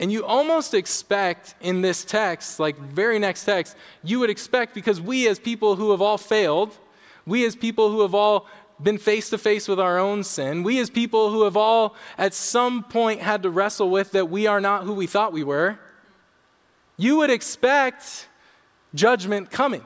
And 0.00 0.12
you 0.12 0.24
almost 0.24 0.74
expect 0.74 1.54
in 1.60 1.82
this 1.82 2.04
text, 2.04 2.60
like 2.60 2.78
very 2.78 3.18
next 3.18 3.44
text, 3.44 3.76
you 4.04 4.20
would 4.20 4.30
expect 4.30 4.74
because 4.74 5.00
we 5.00 5.26
as 5.26 5.38
people 5.38 5.76
who 5.76 5.90
have 5.90 6.00
all 6.00 6.18
failed, 6.18 6.78
we 7.26 7.44
as 7.44 7.56
people 7.56 7.90
who 7.90 8.02
have 8.02 8.14
all 8.14 8.46
been 8.80 8.98
face 8.98 9.28
to 9.30 9.38
face 9.38 9.66
with 9.66 9.80
our 9.80 9.98
own 9.98 10.22
sin. 10.22 10.62
We, 10.62 10.78
as 10.78 10.90
people 10.90 11.30
who 11.30 11.42
have 11.42 11.56
all 11.56 11.96
at 12.16 12.32
some 12.32 12.84
point 12.84 13.20
had 13.20 13.42
to 13.42 13.50
wrestle 13.50 13.90
with 13.90 14.12
that 14.12 14.30
we 14.30 14.46
are 14.46 14.60
not 14.60 14.84
who 14.84 14.94
we 14.94 15.06
thought 15.06 15.32
we 15.32 15.44
were, 15.44 15.78
you 16.96 17.16
would 17.16 17.30
expect 17.30 18.28
judgment 18.94 19.50
coming. 19.50 19.84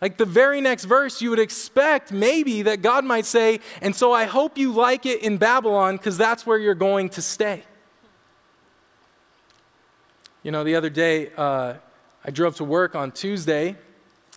Like 0.00 0.16
the 0.16 0.24
very 0.24 0.60
next 0.60 0.84
verse, 0.84 1.22
you 1.22 1.30
would 1.30 1.38
expect 1.38 2.10
maybe 2.10 2.62
that 2.62 2.82
God 2.82 3.04
might 3.04 3.24
say, 3.24 3.60
And 3.80 3.94
so 3.94 4.12
I 4.12 4.24
hope 4.24 4.58
you 4.58 4.72
like 4.72 5.06
it 5.06 5.22
in 5.22 5.36
Babylon 5.36 5.96
because 5.96 6.18
that's 6.18 6.44
where 6.44 6.58
you're 6.58 6.74
going 6.74 7.08
to 7.10 7.22
stay. 7.22 7.62
You 10.44 10.50
know, 10.50 10.64
the 10.64 10.74
other 10.74 10.90
day, 10.90 11.30
uh, 11.36 11.74
I 12.24 12.30
drove 12.32 12.56
to 12.56 12.64
work 12.64 12.96
on 12.96 13.12
Tuesday, 13.12 13.76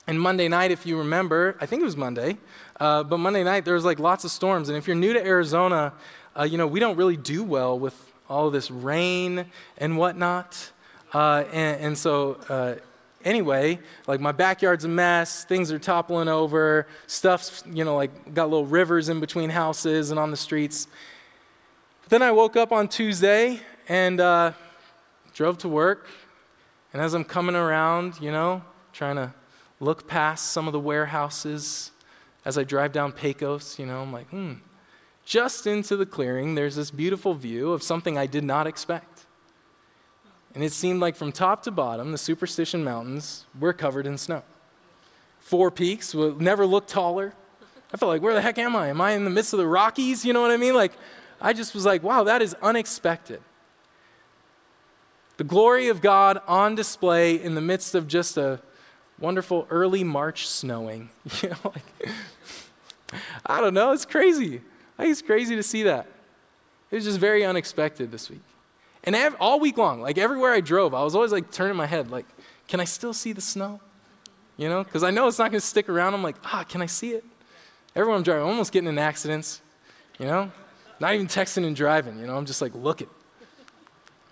and 0.06 0.22
Monday 0.22 0.48
night, 0.48 0.70
if 0.70 0.86
you 0.86 1.00
remember, 1.00 1.58
I 1.60 1.66
think 1.66 1.82
it 1.82 1.86
was 1.86 1.98
Monday, 1.98 2.38
uh, 2.80 3.02
but 3.02 3.18
Monday 3.18 3.44
night, 3.44 3.66
there 3.66 3.74
was 3.74 3.86
like 3.86 3.98
lots 3.98 4.24
of 4.24 4.30
storms. 4.30 4.70
And 4.70 4.78
if 4.78 4.86
you're 4.86 4.96
new 4.96 5.14
to 5.14 5.26
Arizona, 5.26 5.94
uh, 6.38 6.44
you 6.44 6.60
know, 6.60 6.68
we 6.68 6.80
don't 6.80 6.96
really 6.96 7.18
do 7.18 7.44
well 7.44 7.80
with 7.80 8.14
all 8.30 8.52
this 8.52 8.70
rain 8.70 9.48
and 9.80 9.98
whatnot. 9.98 10.72
Uh, 11.12 11.46
and, 11.52 11.82
and, 11.82 11.98
so, 11.98 12.36
uh, 12.50 12.76
anyway, 13.24 13.80
like 14.06 14.20
my 14.20 14.32
backyard's 14.32 14.86
a 14.86 14.90
mess, 14.90 15.44
things 15.46 15.72
are 15.72 15.80
toppling 15.80 16.28
over, 16.28 16.86
stuff's, 17.08 17.64
you 17.66 17.84
know, 17.84 17.96
like 17.96 18.36
got 18.36 18.52
little 18.52 18.68
rivers 18.68 19.10
in 19.10 19.20
between 19.20 19.50
houses 19.50 20.12
and 20.12 20.20
on 20.20 20.30
the 20.30 20.38
streets. 20.38 20.88
But 22.04 22.12
then 22.12 22.22
I 22.22 22.32
woke 22.32 22.56
up 22.56 22.72
on 22.72 22.90
Tuesday 22.90 23.60
and 23.88 24.22
uh, 24.22 24.52
drove 25.36 25.58
to 25.60 25.70
work. 25.70 26.08
And 26.94 27.01
as 27.01 27.13
I'm 27.13 27.25
coming 27.25 27.56
around, 27.56 28.20
you 28.22 28.32
know, 28.32 28.63
trying 28.94 29.18
to 29.18 29.34
look 29.82 30.08
past 30.08 30.54
some 30.54 30.65
of 30.65 30.74
the 30.74 30.80
warehouses, 30.80 31.92
as 32.46 32.58
I 32.58 32.63
drive 32.63 32.94
down 32.94 33.12
Pecos, 33.12 33.77
you 33.77 33.86
know, 33.86 34.01
I'm 34.01 34.13
like, 34.13 34.30
hmm, 34.30 34.54
just 35.25 35.68
into 35.68 35.98
the 35.98 36.06
clearing, 36.06 36.56
there's 36.56 36.77
this 36.77 36.89
beautiful 36.89 37.34
view 37.34 37.74
of 37.74 37.84
something 37.84 38.18
I 38.18 38.27
did 38.27 38.46
not 38.46 38.65
expect. 38.65 39.25
And 40.54 40.63
it 40.63 40.72
seemed 40.72 41.01
like 41.01 41.18
from 41.18 41.34
top 41.34 41.63
to 41.63 41.72
bottom, 41.72 42.13
the 42.13 42.18
Superstition 42.18 42.82
Mountains 42.82 43.46
were 43.60 43.74
covered 43.74 44.08
in 44.08 44.18
snow. 44.18 44.44
Four 45.39 45.70
peaks 45.70 46.15
will 46.15 46.36
never 46.36 46.65
look 46.65 46.88
taller. 46.88 47.34
I 47.94 47.98
felt 47.98 48.10
like, 48.10 48.22
where 48.22 48.34
the 48.34 48.42
heck 48.42 48.58
am 48.58 48.74
I? 48.74 48.88
Am 48.88 49.01
I 49.01 49.12
in 49.12 49.25
the 49.25 49.30
midst 49.30 49.51
of 49.51 49.60
the 49.60 49.68
Rockies? 49.68 50.24
You 50.24 50.32
know 50.32 50.42
what 50.42 50.51
I 50.51 50.58
mean? 50.58 50.75
Like, 50.75 50.94
I 51.42 51.51
just 51.51 51.75
was 51.75 51.86
like, 51.86 52.04
wow, 52.04 52.24
that 52.24 52.42
is 52.42 52.56
unexpected. 52.62 53.42
The 55.38 55.44
glory 55.44 55.89
of 55.89 56.01
God 56.01 56.42
on 56.48 56.75
display 56.75 57.36
in 57.42 57.56
the 57.56 57.62
midst 57.62 57.96
of 57.96 58.08
just 58.08 58.38
a 58.38 58.62
wonderful 59.20 59.68
early 59.70 60.04
March 60.04 60.48
snowing. 60.48 61.10
You 61.42 61.50
know, 61.50 61.58
like, 61.63 62.10
I 63.46 63.62
don't 63.62 63.74
know, 63.74 63.92
it's 63.92 64.06
crazy. 64.06 64.62
I 64.98 65.04
think 65.04 65.12
it's 65.12 65.22
crazy 65.22 65.56
to 65.56 65.63
see 65.63 65.84
that. 65.84 66.08
It 66.92 66.96
was 66.96 67.04
just 67.04 67.20
very 67.20 67.44
unexpected 67.44 68.12
this 68.12 68.30
week. 68.30 68.42
And 69.04 69.15
all 69.39 69.60
week 69.60 69.77
long, 69.77 70.01
like 70.01 70.18
everywhere 70.18 70.54
I 70.54 70.62
drove, 70.62 70.94
I 70.94 71.04
was 71.04 71.15
always 71.15 71.32
like 71.32 71.51
turning 71.51 71.77
my 71.77 71.86
head, 71.86 72.10
like, 72.10 72.25
can 72.68 72.80
I 72.80 72.86
still 72.86 73.13
see 73.13 73.34
the 73.34 73.42
snow? 73.42 73.80
You 74.58 74.70
know, 74.70 74.84
because 74.84 75.04
I 75.04 75.12
know 75.12 75.27
it's 75.27 75.38
not 75.38 75.51
going 75.51 75.60
to 75.60 75.65
stick 75.65 75.89
around. 75.89 76.13
I'm 76.13 76.24
like, 76.24 76.38
ah, 76.46 76.63
can 76.68 76.82
I 76.82 76.86
see 76.86 77.12
it? 77.12 77.24
Everyone 77.96 78.18
I'm 78.18 78.24
driving, 78.24 78.44
I'm 78.44 78.50
almost 78.50 78.72
getting 78.72 78.89
in 78.89 78.98
accidents. 78.98 79.62
You 80.18 80.27
know, 80.27 80.51
Not 81.00 81.13
even 81.13 81.27
texting 81.27 81.65
and 81.65 81.75
driving, 81.75 82.20
you 82.20 82.25
know, 82.25 82.38
I'm 82.38 82.46
just 82.46 82.62
like 82.62 82.74
looking, 82.74 83.10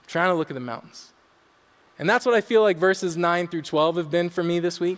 trying 0.08 0.30
to 0.30 0.36
look 0.36 0.50
at 0.50 0.54
the 0.54 0.60
mountains. 0.60 1.12
And 2.00 2.10
that's 2.10 2.26
what 2.26 2.36
I 2.36 2.42
feel 2.42 2.62
like 2.62 2.78
verses 2.78 3.16
9 3.16 3.48
through 3.48 3.62
12 3.62 3.98
have 3.98 4.12
been 4.12 4.30
for 4.30 4.44
me 4.44 4.60
this 4.60 4.80
week. 4.80 4.98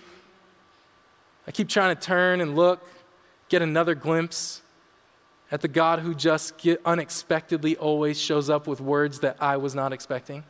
I 1.47 1.51
keep 1.51 1.69
trying 1.69 1.95
to 1.95 2.01
turn 2.01 2.41
and 2.41 2.55
look, 2.55 2.87
get 3.49 3.61
another 3.61 3.95
glimpse 3.95 4.61
at 5.51 5.61
the 5.61 5.67
God 5.67 5.99
who 5.99 6.15
just 6.15 6.57
get, 6.57 6.81
unexpectedly 6.85 7.77
always 7.77 8.19
shows 8.19 8.49
up 8.49 8.67
with 8.67 8.81
words 8.81 9.19
that 9.19 9.37
I 9.39 9.57
was 9.57 9.75
not 9.75 9.93
expecting. 9.93 10.43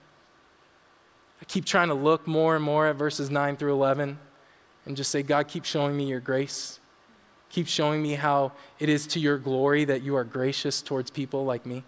I 1.41 1.45
keep 1.45 1.65
trying 1.65 1.89
to 1.89 1.93
look 1.93 2.27
more 2.27 2.55
and 2.55 2.63
more 2.63 2.87
at 2.87 2.95
verses 2.95 3.29
9 3.29 3.57
through 3.57 3.73
11 3.73 4.17
and 4.85 4.95
just 4.95 5.11
say, 5.11 5.21
God, 5.21 5.47
keep 5.47 5.65
showing 5.65 5.97
me 5.97 6.05
your 6.05 6.21
grace. 6.21 6.79
Keep 7.49 7.67
showing 7.67 8.01
me 8.01 8.13
how 8.13 8.53
it 8.79 8.89
is 8.89 9.05
to 9.07 9.19
your 9.19 9.37
glory 9.37 9.85
that 9.85 10.01
you 10.01 10.15
are 10.15 10.23
gracious 10.23 10.81
towards 10.81 11.11
people 11.11 11.45
like 11.45 11.65
me. 11.65 11.83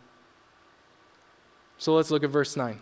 So 1.77 1.95
let's 1.95 2.11
look 2.11 2.23
at 2.23 2.29
verse 2.29 2.55
9. 2.55 2.79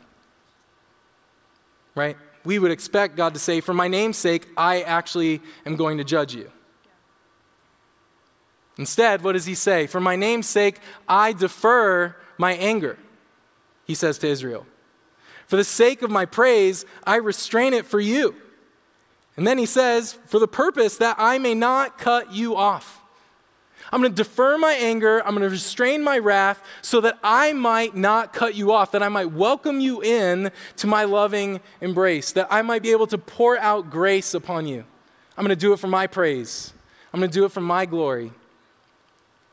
Right? 1.95 2.17
We 2.43 2.59
would 2.59 2.71
expect 2.71 3.15
God 3.15 3.33
to 3.33 3.39
say, 3.39 3.61
For 3.61 3.73
my 3.73 3.87
name's 3.87 4.17
sake, 4.17 4.47
I 4.55 4.81
actually 4.81 5.41
am 5.65 5.75
going 5.75 5.97
to 5.97 6.03
judge 6.03 6.35
you. 6.35 6.51
Instead, 8.77 9.23
what 9.23 9.33
does 9.33 9.45
he 9.45 9.55
say? 9.55 9.87
For 9.87 9.99
my 10.01 10.15
name's 10.15 10.47
sake, 10.47 10.79
I 11.07 11.31
defer 11.31 12.15
my 12.37 12.53
anger, 12.53 12.97
he 13.85 13.95
says 13.95 14.17
to 14.19 14.27
Israel. 14.27 14.65
For 15.47 15.55
the 15.55 15.63
sake 15.63 16.01
of 16.01 16.09
my 16.09 16.25
praise, 16.25 16.85
I 17.05 17.17
restrain 17.17 17.73
it 17.73 17.85
for 17.85 17.99
you. 17.99 18.35
And 19.37 19.45
then 19.45 19.57
he 19.57 19.65
says, 19.65 20.13
For 20.25 20.39
the 20.39 20.47
purpose 20.47 20.97
that 20.97 21.15
I 21.19 21.37
may 21.37 21.53
not 21.53 21.97
cut 21.97 22.33
you 22.33 22.55
off. 22.55 23.01
I'm 23.95 24.01
going 24.01 24.11
to 24.11 24.23
defer 24.23 24.57
my 24.57 24.73
anger. 24.73 25.19
I'm 25.19 25.35
going 25.35 25.43
to 25.43 25.49
restrain 25.49 26.03
my 26.03 26.17
wrath 26.17 26.61
so 26.81 26.99
that 26.99 27.17
I 27.23 27.53
might 27.53 27.95
not 27.95 28.33
cut 28.33 28.53
you 28.53 28.73
off, 28.73 28.91
that 28.91 29.01
I 29.01 29.07
might 29.07 29.31
welcome 29.31 29.79
you 29.79 30.03
in 30.03 30.51
to 30.75 30.87
my 30.87 31.05
loving 31.05 31.61
embrace, 31.79 32.33
that 32.33 32.49
I 32.51 32.61
might 32.61 32.83
be 32.83 32.91
able 32.91 33.07
to 33.07 33.17
pour 33.17 33.57
out 33.57 33.89
grace 33.89 34.33
upon 34.33 34.67
you. 34.67 34.83
I'm 35.37 35.45
going 35.45 35.55
to 35.57 35.65
do 35.65 35.71
it 35.71 35.79
for 35.79 35.87
my 35.87 36.07
praise. 36.07 36.73
I'm 37.13 37.21
going 37.21 37.31
to 37.31 37.33
do 37.33 37.45
it 37.45 37.53
for 37.53 37.61
my 37.61 37.85
glory. 37.85 38.25
And 38.25 38.33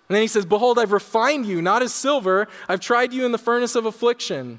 then 0.09 0.23
he 0.23 0.27
says, 0.27 0.45
Behold, 0.45 0.77
I've 0.77 0.91
refined 0.91 1.47
you, 1.47 1.63
not 1.63 1.81
as 1.81 1.95
silver. 1.95 2.49
I've 2.69 2.81
tried 2.81 3.13
you 3.13 3.25
in 3.25 3.31
the 3.31 3.39
furnace 3.39 3.77
of 3.77 3.87
affliction. 3.87 4.59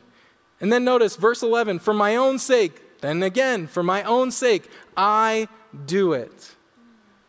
And 0.61 0.71
then 0.71 0.85
notice 0.85 1.17
verse 1.17 1.43
11, 1.43 1.79
for 1.79 1.93
my 1.93 2.15
own 2.15 2.39
sake, 2.39 3.01
then 3.01 3.21
again, 3.21 3.67
for 3.67 3.83
my 3.83 4.01
own 4.03 4.31
sake, 4.31 4.69
I 4.95 5.49
do 5.85 6.13
it. 6.13 6.55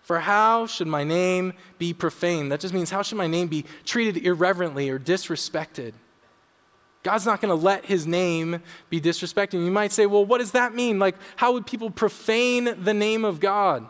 For 0.05 0.21
how 0.21 0.67
should 0.67 0.87
my 0.87 1.03
name 1.03 1.55
be 1.79 1.95
profaned? 1.95 2.53
That 2.53 2.61
just 2.61 2.75
means 2.75 2.91
how 2.91 3.01
should 3.01 3.17
my 3.17 3.27
name 3.27 3.49
be 3.49 3.65
treated 3.87 4.23
irreverently 4.23 4.91
or 4.91 4.99
disrespected? 4.99 5.95
God's 7.03 7.25
not 7.25 7.41
going 7.41 7.49
to 7.49 7.63
let 7.63 7.87
his 7.87 8.07
name 8.07 8.61
be 8.91 9.01
disrespected. 9.01 9.55
You 9.65 9.71
might 9.71 9.93
say, 9.93 10.05
well, 10.05 10.25
what 10.25 10.39
does 10.39 10.53
that 10.53 10.75
mean? 10.75 10.99
Like, 10.99 11.17
how 11.37 11.55
would 11.55 11.67
people 11.67 11.91
profane 11.91 12.85
the 12.85 12.93
name 12.93 13.25
of 13.25 13.41
God? 13.41 13.89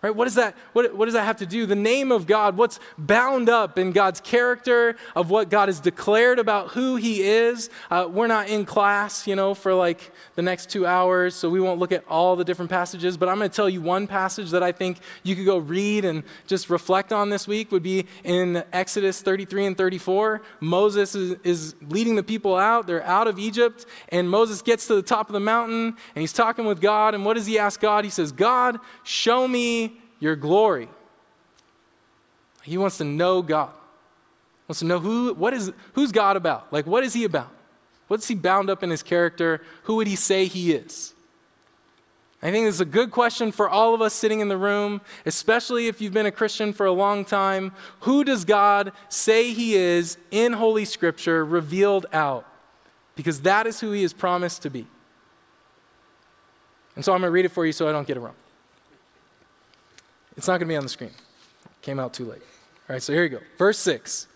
Right? 0.00 0.14
What 0.14 0.26
does, 0.26 0.36
that, 0.36 0.54
what, 0.74 0.94
what 0.94 1.06
does 1.06 1.14
that 1.14 1.24
have 1.24 1.38
to 1.38 1.46
do? 1.46 1.66
The 1.66 1.74
name 1.74 2.12
of 2.12 2.28
God, 2.28 2.56
what's 2.56 2.78
bound 2.96 3.48
up 3.48 3.80
in 3.80 3.90
God's 3.90 4.20
character, 4.20 4.94
of 5.16 5.28
what 5.28 5.50
God 5.50 5.68
has 5.68 5.80
declared 5.80 6.38
about 6.38 6.68
who 6.68 6.94
He 6.94 7.22
is. 7.22 7.68
Uh, 7.90 8.08
we're 8.08 8.28
not 8.28 8.48
in 8.48 8.64
class, 8.64 9.26
you 9.26 9.34
know, 9.34 9.54
for 9.54 9.74
like 9.74 10.12
the 10.36 10.42
next 10.42 10.70
two 10.70 10.86
hours, 10.86 11.34
so 11.34 11.50
we 11.50 11.60
won't 11.60 11.80
look 11.80 11.90
at 11.90 12.04
all 12.06 12.36
the 12.36 12.44
different 12.44 12.70
passages, 12.70 13.16
but 13.16 13.28
I'm 13.28 13.38
going 13.38 13.50
to 13.50 13.56
tell 13.56 13.68
you 13.68 13.80
one 13.80 14.06
passage 14.06 14.52
that 14.52 14.62
I 14.62 14.70
think 14.70 14.98
you 15.24 15.34
could 15.34 15.44
go 15.44 15.58
read 15.58 16.04
and 16.04 16.22
just 16.46 16.70
reflect 16.70 17.12
on 17.12 17.30
this 17.30 17.48
week 17.48 17.72
would 17.72 17.82
be 17.82 18.06
in 18.22 18.62
Exodus 18.72 19.20
33 19.20 19.66
and 19.66 19.76
34. 19.76 20.42
Moses 20.60 21.16
is, 21.16 21.36
is 21.42 21.74
leading 21.88 22.14
the 22.14 22.22
people 22.22 22.54
out. 22.54 22.86
They're 22.86 23.02
out 23.02 23.26
of 23.26 23.40
Egypt, 23.40 23.84
and 24.10 24.30
Moses 24.30 24.62
gets 24.62 24.86
to 24.86 24.94
the 24.94 25.02
top 25.02 25.28
of 25.28 25.32
the 25.32 25.40
mountain, 25.40 25.96
and 26.14 26.20
he's 26.20 26.32
talking 26.32 26.66
with 26.66 26.80
God, 26.80 27.16
and 27.16 27.24
what 27.24 27.34
does 27.34 27.46
he 27.46 27.58
ask 27.58 27.80
God? 27.80 28.04
He 28.04 28.10
says, 28.10 28.30
God, 28.30 28.78
show 29.02 29.48
me 29.48 29.88
your 30.20 30.36
glory. 30.36 30.88
He 32.62 32.76
wants 32.76 32.98
to 32.98 33.04
know 33.04 33.42
God. 33.42 33.70
He 33.70 34.64
wants 34.68 34.80
to 34.80 34.84
know 34.84 34.98
who, 34.98 35.34
what 35.34 35.54
is, 35.54 35.72
who's 35.94 36.12
God 36.12 36.36
about? 36.36 36.72
Like, 36.72 36.86
what 36.86 37.04
is 37.04 37.14
he 37.14 37.24
about? 37.24 37.50
What's 38.08 38.28
he 38.28 38.34
bound 38.34 38.70
up 38.70 38.82
in 38.82 38.90
his 38.90 39.02
character? 39.02 39.62
Who 39.84 39.96
would 39.96 40.06
he 40.06 40.16
say 40.16 40.46
he 40.46 40.72
is? 40.72 41.14
I 42.40 42.50
think 42.52 42.66
this 42.66 42.76
is 42.76 42.80
a 42.80 42.86
good 42.86 43.10
question 43.10 43.50
for 43.50 43.68
all 43.68 43.94
of 43.94 44.00
us 44.00 44.14
sitting 44.14 44.40
in 44.40 44.48
the 44.48 44.56
room, 44.56 45.00
especially 45.26 45.88
if 45.88 46.00
you've 46.00 46.12
been 46.12 46.26
a 46.26 46.30
Christian 46.30 46.72
for 46.72 46.86
a 46.86 46.92
long 46.92 47.24
time. 47.24 47.72
Who 48.00 48.22
does 48.22 48.44
God 48.44 48.92
say 49.08 49.52
he 49.52 49.74
is 49.74 50.18
in 50.30 50.52
Holy 50.52 50.84
Scripture 50.84 51.44
revealed 51.44 52.06
out? 52.12 52.46
Because 53.16 53.42
that 53.42 53.66
is 53.66 53.80
who 53.80 53.90
he 53.90 54.04
is 54.04 54.12
promised 54.12 54.62
to 54.62 54.70
be. 54.70 54.86
And 56.94 57.04
so 57.04 57.12
I'm 57.12 57.20
going 57.20 57.28
to 57.28 57.32
read 57.32 57.44
it 57.44 57.50
for 57.50 57.66
you 57.66 57.72
so 57.72 57.88
I 57.88 57.92
don't 57.92 58.06
get 58.06 58.16
it 58.16 58.20
wrong. 58.20 58.34
It's 60.38 60.46
not 60.46 60.52
going 60.58 60.68
to 60.68 60.72
be 60.72 60.76
on 60.76 60.84
the 60.84 60.88
screen. 60.88 61.10
Came 61.82 61.98
out 61.98 62.14
too 62.14 62.24
late. 62.24 62.40
All 62.88 62.94
right, 62.94 63.02
so 63.02 63.12
here 63.12 63.24
you 63.24 63.28
go. 63.28 63.40
Verse 63.58 63.76
6. 63.80 64.28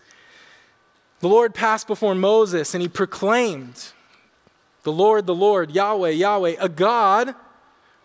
The 1.21 1.29
Lord 1.29 1.55
passed 1.55 1.87
before 1.87 2.13
Moses 2.13 2.75
and 2.75 2.81
he 2.81 2.89
proclaimed, 2.89 3.93
The 4.83 4.91
Lord, 4.91 5.25
the 5.25 5.33
Lord, 5.33 5.71
Yahweh, 5.71 6.09
Yahweh, 6.09 6.55
a 6.59 6.67
God 6.67 7.33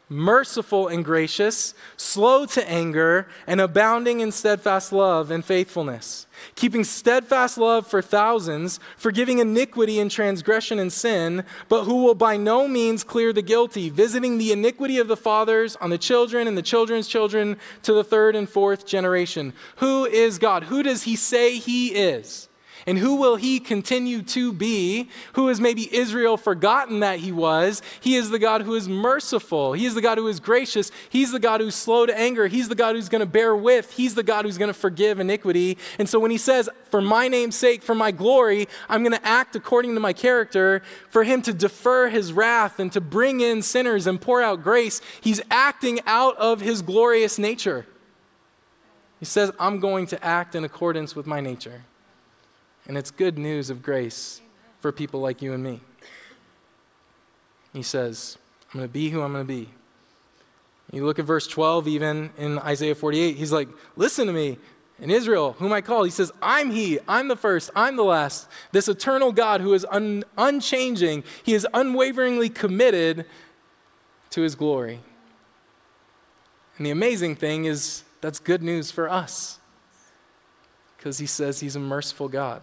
merciful 0.08 0.88
and 0.88 1.04
gracious, 1.04 1.74
slow 1.96 2.46
to 2.46 2.68
anger, 2.68 3.28
and 3.46 3.60
abounding 3.60 4.20
in 4.20 4.32
steadfast 4.32 4.92
love 4.92 5.30
and 5.30 5.44
faithfulness, 5.44 6.26
keeping 6.54 6.84
steadfast 6.84 7.58
love 7.58 7.86
for 7.86 8.00
thousands, 8.00 8.80
forgiving 8.96 9.38
iniquity 9.38 9.98
and 9.98 10.10
transgression 10.10 10.78
and 10.78 10.92
sin, 10.92 11.44
but 11.68 11.84
who 11.84 12.02
will 12.02 12.14
by 12.14 12.36
no 12.36 12.66
means 12.66 13.04
clear 13.04 13.32
the 13.32 13.42
guilty, 13.42 13.90
visiting 13.90 14.38
the 14.38 14.52
iniquity 14.52 14.98
of 14.98 15.08
the 15.08 15.16
fathers 15.16 15.76
on 15.76 15.90
the 15.90 15.98
children 15.98 16.48
and 16.48 16.56
the 16.56 16.62
children's 16.62 17.08
children 17.08 17.56
to 17.82 17.92
the 17.92 18.04
third 18.04 18.34
and 18.34 18.48
fourth 18.48 18.86
generation. 18.86 19.52
Who 19.76 20.06
is 20.06 20.38
God? 20.38 20.64
Who 20.64 20.82
does 20.82 21.02
he 21.02 21.16
say 21.16 21.58
he 21.58 21.88
is? 21.88 22.47
And 22.88 22.98
who 22.98 23.16
will 23.16 23.36
he 23.36 23.60
continue 23.60 24.22
to 24.22 24.50
be? 24.50 25.10
Who 25.34 25.48
has 25.48 25.60
maybe 25.60 25.94
Israel 25.94 26.38
forgotten 26.38 27.00
that 27.00 27.18
he 27.18 27.30
was? 27.30 27.82
He 28.00 28.14
is 28.14 28.30
the 28.30 28.38
God 28.38 28.62
who 28.62 28.74
is 28.74 28.88
merciful. 28.88 29.74
He 29.74 29.84
is 29.84 29.94
the 29.94 30.00
God 30.00 30.16
who 30.16 30.26
is 30.26 30.40
gracious. 30.40 30.90
He's 31.10 31.30
the 31.30 31.38
God 31.38 31.60
who's 31.60 31.74
slow 31.74 32.06
to 32.06 32.18
anger. 32.18 32.46
He's 32.46 32.70
the 32.70 32.74
God 32.74 32.96
who's 32.96 33.10
going 33.10 33.20
to 33.20 33.26
bear 33.26 33.54
with. 33.54 33.92
He's 33.92 34.14
the 34.14 34.22
God 34.22 34.46
who's 34.46 34.56
going 34.56 34.70
to 34.70 34.74
forgive 34.74 35.20
iniquity. 35.20 35.76
And 35.98 36.08
so 36.08 36.18
when 36.18 36.30
he 36.30 36.38
says, 36.38 36.70
For 36.90 37.02
my 37.02 37.28
name's 37.28 37.56
sake, 37.56 37.82
for 37.82 37.94
my 37.94 38.10
glory, 38.10 38.66
I'm 38.88 39.02
going 39.02 39.12
to 39.12 39.26
act 39.26 39.54
according 39.54 39.92
to 39.92 40.00
my 40.00 40.14
character, 40.14 40.80
for 41.10 41.24
him 41.24 41.42
to 41.42 41.52
defer 41.52 42.08
his 42.08 42.32
wrath 42.32 42.80
and 42.80 42.90
to 42.92 43.02
bring 43.02 43.42
in 43.42 43.60
sinners 43.60 44.06
and 44.06 44.18
pour 44.18 44.40
out 44.40 44.62
grace, 44.62 45.02
he's 45.20 45.42
acting 45.50 46.00
out 46.06 46.38
of 46.38 46.62
his 46.62 46.80
glorious 46.80 47.38
nature. 47.38 47.84
He 49.18 49.26
says, 49.26 49.52
I'm 49.60 49.78
going 49.78 50.06
to 50.06 50.24
act 50.24 50.54
in 50.54 50.64
accordance 50.64 51.14
with 51.14 51.26
my 51.26 51.42
nature. 51.42 51.82
And 52.88 52.96
it's 52.96 53.10
good 53.10 53.38
news 53.38 53.70
of 53.70 53.82
grace 53.82 54.40
for 54.80 54.90
people 54.90 55.20
like 55.20 55.42
you 55.42 55.52
and 55.52 55.62
me. 55.62 55.80
He 57.72 57.82
says, 57.82 58.38
I'm 58.72 58.80
going 58.80 58.88
to 58.88 58.92
be 58.92 59.10
who 59.10 59.22
I'm 59.22 59.32
going 59.32 59.46
to 59.46 59.48
be. 59.48 59.68
You 60.90 61.04
look 61.04 61.18
at 61.18 61.26
verse 61.26 61.46
12, 61.46 61.86
even 61.86 62.30
in 62.38 62.58
Isaiah 62.58 62.94
48, 62.94 63.36
he's 63.36 63.52
like, 63.52 63.68
Listen 63.96 64.26
to 64.26 64.32
me. 64.32 64.58
In 65.00 65.12
Israel, 65.12 65.52
whom 65.60 65.72
I 65.72 65.80
call, 65.80 66.02
he 66.02 66.10
says, 66.10 66.32
I'm 66.42 66.72
he, 66.72 66.98
I'm 67.06 67.28
the 67.28 67.36
first, 67.36 67.70
I'm 67.76 67.94
the 67.94 68.02
last. 68.02 68.48
This 68.72 68.88
eternal 68.88 69.30
God 69.30 69.60
who 69.60 69.72
is 69.72 69.86
un- 69.92 70.24
unchanging, 70.36 71.22
he 71.44 71.54
is 71.54 71.64
unwaveringly 71.72 72.48
committed 72.48 73.24
to 74.30 74.42
his 74.42 74.56
glory. 74.56 74.98
And 76.76 76.84
the 76.84 76.90
amazing 76.90 77.36
thing 77.36 77.66
is, 77.66 78.02
that's 78.20 78.40
good 78.40 78.60
news 78.60 78.90
for 78.90 79.08
us 79.08 79.60
because 80.96 81.18
he 81.18 81.26
says 81.26 81.60
he's 81.60 81.76
a 81.76 81.80
merciful 81.80 82.28
God. 82.28 82.62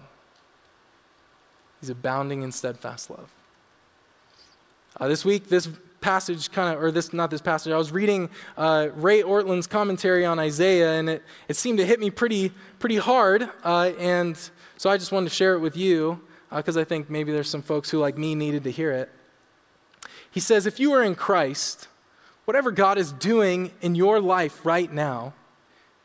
He's 1.80 1.90
abounding 1.90 2.42
in 2.42 2.52
steadfast 2.52 3.10
love. 3.10 3.32
Uh, 4.98 5.08
this 5.08 5.26
week, 5.26 5.50
this 5.50 5.68
passage 6.00 6.52
kind 6.52 6.76
of, 6.76 6.84
or 6.84 6.92
this, 6.92 7.12
not 7.14 7.30
this 7.32 7.42
passage, 7.42 7.74
I 7.74 7.78
was 7.78 7.92
reading 7.92 8.30
uh, 8.58 8.90
Ray 8.96 9.24
Ortlund's 9.24 9.68
commentary 9.68 10.26
on 10.26 10.40
Isaiah, 10.40 10.94
and 10.94 11.10
it, 11.10 11.24
it 11.48 11.56
seemed 11.56 11.80
to 11.80 11.86
hit 11.86 12.00
me 12.00 12.10
pretty, 12.10 12.52
pretty 12.80 12.98
hard. 12.98 13.50
Uh, 13.64 13.92
and 14.00 14.38
so 14.78 14.90
I 14.90 14.98
just 14.98 15.12
wanted 15.12 15.30
to 15.30 15.36
share 15.36 15.56
it 15.56 15.60
with 15.60 15.76
you 15.76 16.22
because 16.50 16.78
uh, 16.78 16.82
I 16.82 16.84
think 16.84 17.10
maybe 17.10 17.32
there's 17.32 17.50
some 17.50 17.62
folks 17.62 17.90
who, 17.90 18.00
like 18.00 18.18
me, 18.18 18.36
needed 18.36 18.64
to 18.64 18.72
hear 18.72 18.92
it. 18.92 19.10
He 20.30 20.40
says, 20.40 20.66
If 20.66 20.80
you 20.80 20.94
are 20.94 21.04
in 21.04 21.16
Christ, 21.16 21.88
whatever 22.46 22.72
God 22.72 22.98
is 22.98 23.12
doing 23.12 23.72
in 23.82 23.96
your 23.96 24.22
life 24.22 24.66
right 24.66 24.92
now 24.92 25.34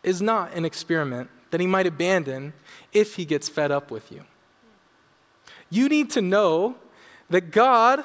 is 0.03 0.23
not 0.23 0.55
an 0.55 0.65
experiment 0.65 1.31
that 1.51 1.61
he 1.61 1.67
might 1.67 1.87
abandon 1.87 2.55
if 2.93 3.17
he 3.17 3.25
gets 3.25 3.49
fed 3.49 3.71
up 3.71 3.91
with 3.91 4.11
you. 4.11 4.25
You 5.71 5.89
need 5.89 6.11
to 6.11 6.21
know 6.21 6.77
that 7.31 7.53
God 7.53 8.05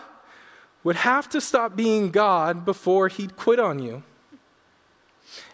would 0.83 0.97
have 0.97 1.27
to 1.29 1.41
stop 1.41 1.75
being 1.75 2.11
God 2.11 2.63
before 2.63 3.07
he'd 3.07 3.35
quit 3.35 3.59
on 3.59 3.79
you. 3.79 4.03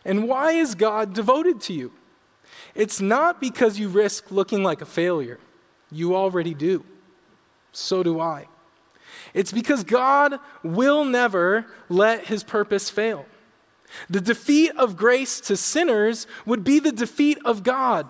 And 0.03 0.27
why 0.27 0.51
is 0.51 0.75
God 0.75 1.13
devoted 1.13 1.61
to 1.61 1.73
you? 1.73 1.93
It's 2.75 2.99
not 3.01 3.39
because 3.39 3.79
you 3.79 3.87
risk 3.87 4.29
looking 4.31 4.61
like 4.61 4.81
a 4.81 4.85
failure. 4.85 5.39
You 5.89 6.15
already 6.15 6.53
do. 6.53 6.83
So 7.71 8.03
do 8.03 8.19
I. 8.19 8.47
It's 9.33 9.51
because 9.51 9.83
God 9.83 10.37
will 10.63 11.05
never 11.05 11.65
let 11.89 12.25
his 12.25 12.43
purpose 12.43 12.89
fail. 12.89 13.25
The 14.09 14.21
defeat 14.21 14.71
of 14.77 14.95
grace 14.95 15.39
to 15.41 15.57
sinners 15.57 16.27
would 16.45 16.63
be 16.63 16.79
the 16.79 16.91
defeat 16.91 17.37
of 17.43 17.63
God. 17.63 18.07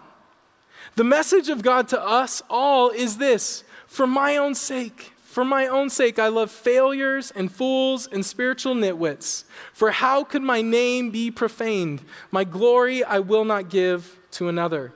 The 0.96 1.03
message 1.03 1.50
of 1.50 1.62
God 1.62 1.88
to 1.89 2.01
us 2.01 2.41
all 2.50 2.89
is 2.89 3.17
this 3.17 3.63
for 3.92 4.08
my 4.08 4.38
own 4.38 4.56
sake, 4.56 5.12
for 5.22 5.44
my 5.44 5.68
own 5.68 5.90
sake, 5.90 6.18
I 6.18 6.30
love 6.30 6.50
failures 6.50 7.30
and 7.36 7.52
fools 7.52 8.08
and 8.08 8.26
spiritual 8.26 8.74
nitwits. 8.74 9.44
For 9.74 9.92
how 9.92 10.24
could 10.24 10.44
my 10.44 10.62
name 10.62 11.12
be 11.12 11.30
profaned? 11.30 12.02
My 12.32 12.46
glory 12.46 13.04
I 13.04 13.20
will 13.20 13.44
not 13.44 13.70
give 13.70 14.18
to 14.32 14.48
another. 14.48 14.94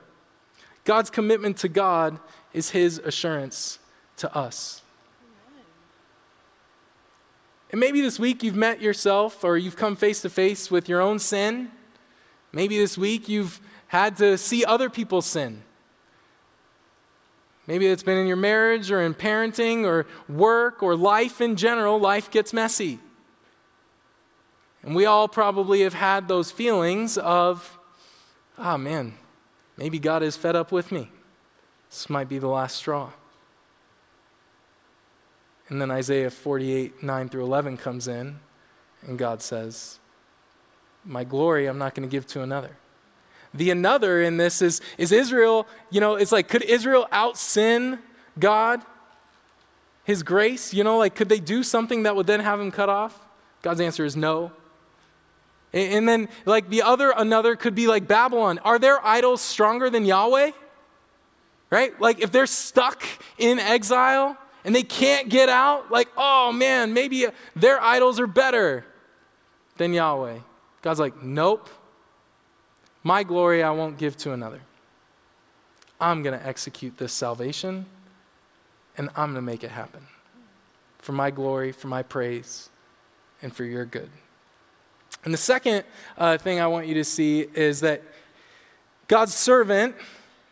God's 0.84 1.10
commitment 1.10 1.58
to 1.58 1.68
God 1.68 2.18
is 2.54 2.70
his 2.70 2.96
assurance 2.96 3.80
to 4.16 4.34
us. 4.34 4.80
And 7.70 7.78
maybe 7.78 8.00
this 8.00 8.18
week 8.18 8.42
you've 8.42 8.56
met 8.56 8.80
yourself 8.80 9.44
or 9.44 9.58
you've 9.58 9.76
come 9.76 9.94
face 9.94 10.22
to 10.22 10.30
face 10.30 10.70
with 10.70 10.88
your 10.88 11.02
own 11.02 11.18
sin. 11.18 11.70
Maybe 12.50 12.78
this 12.78 12.96
week 12.96 13.28
you've 13.28 13.60
had 13.88 14.16
to 14.16 14.38
see 14.38 14.64
other 14.64 14.88
people's 14.88 15.26
sin. 15.26 15.64
Maybe 17.66 17.86
it's 17.86 18.02
been 18.02 18.18
in 18.18 18.26
your 18.26 18.36
marriage 18.36 18.90
or 18.90 19.02
in 19.02 19.14
parenting 19.14 19.84
or 19.84 20.06
work 20.28 20.82
or 20.82 20.94
life 20.94 21.40
in 21.40 21.56
general. 21.56 21.98
Life 21.98 22.30
gets 22.30 22.52
messy. 22.52 23.00
And 24.82 24.94
we 24.94 25.04
all 25.04 25.26
probably 25.26 25.80
have 25.80 25.94
had 25.94 26.28
those 26.28 26.52
feelings 26.52 27.18
of, 27.18 27.76
oh 28.56 28.78
man, 28.78 29.14
maybe 29.76 29.98
God 29.98 30.22
is 30.22 30.36
fed 30.36 30.54
up 30.54 30.70
with 30.70 30.92
me. 30.92 31.10
This 31.90 32.08
might 32.08 32.28
be 32.28 32.38
the 32.38 32.46
last 32.46 32.76
straw. 32.76 33.10
And 35.68 35.80
then 35.80 35.90
Isaiah 35.90 36.30
48, 36.30 37.02
9 37.02 37.28
through 37.28 37.42
11 37.42 37.78
comes 37.78 38.06
in, 38.06 38.38
and 39.02 39.18
God 39.18 39.42
says, 39.42 39.98
My 41.04 41.24
glory 41.24 41.66
I'm 41.66 41.78
not 41.78 41.96
going 41.96 42.08
to 42.08 42.12
give 42.12 42.26
to 42.28 42.42
another. 42.42 42.76
The 43.56 43.70
another 43.70 44.22
in 44.22 44.36
this 44.36 44.62
is, 44.62 44.80
is 44.98 45.12
Israel, 45.12 45.66
you 45.90 46.00
know, 46.00 46.14
it's 46.14 46.32
like, 46.32 46.48
could 46.48 46.62
Israel 46.62 47.06
out 47.10 47.36
sin 47.36 47.98
God? 48.38 48.82
His 50.04 50.22
grace? 50.22 50.72
You 50.72 50.84
know, 50.84 50.98
like, 50.98 51.14
could 51.14 51.28
they 51.28 51.40
do 51.40 51.62
something 51.62 52.04
that 52.04 52.14
would 52.14 52.26
then 52.26 52.40
have 52.40 52.60
him 52.60 52.70
cut 52.70 52.88
off? 52.88 53.26
God's 53.62 53.80
answer 53.80 54.04
is 54.04 54.16
no. 54.16 54.52
And 55.72 56.08
then, 56.08 56.28
like, 56.44 56.70
the 56.70 56.82
other 56.82 57.12
another 57.16 57.56
could 57.56 57.74
be 57.74 57.86
like 57.86 58.06
Babylon. 58.06 58.58
Are 58.60 58.78
their 58.78 59.04
idols 59.04 59.40
stronger 59.40 59.90
than 59.90 60.04
Yahweh? 60.04 60.52
Right? 61.70 62.00
Like, 62.00 62.20
if 62.20 62.30
they're 62.30 62.46
stuck 62.46 63.02
in 63.36 63.58
exile, 63.58 64.38
and 64.66 64.74
they 64.74 64.82
can't 64.82 65.28
get 65.28 65.48
out, 65.48 65.92
like, 65.92 66.08
oh 66.16 66.50
man, 66.50 66.92
maybe 66.92 67.24
uh, 67.24 67.30
their 67.54 67.80
idols 67.80 68.18
are 68.18 68.26
better 68.26 68.84
than 69.76 69.92
Yahweh. 69.92 70.40
God's 70.82 70.98
like, 70.98 71.22
nope. 71.22 71.70
My 73.06 73.22
glory 73.22 73.62
I 73.62 73.70
won't 73.70 73.98
give 73.98 74.16
to 74.16 74.32
another. 74.32 74.58
I'm 76.00 76.24
going 76.24 76.36
to 76.36 76.44
execute 76.44 76.98
this 76.98 77.12
salvation 77.12 77.86
and 78.98 79.10
I'm 79.10 79.32
going 79.32 79.36
to 79.36 79.42
make 79.42 79.62
it 79.62 79.70
happen 79.70 80.00
for 80.98 81.12
my 81.12 81.30
glory, 81.30 81.70
for 81.70 81.86
my 81.86 82.02
praise, 82.02 82.68
and 83.42 83.54
for 83.54 83.62
your 83.62 83.84
good. 83.84 84.10
And 85.24 85.32
the 85.32 85.38
second 85.38 85.84
uh, 86.18 86.36
thing 86.38 86.58
I 86.58 86.66
want 86.66 86.88
you 86.88 86.94
to 86.94 87.04
see 87.04 87.42
is 87.54 87.78
that 87.82 88.02
God's 89.06 89.34
servant 89.34 89.94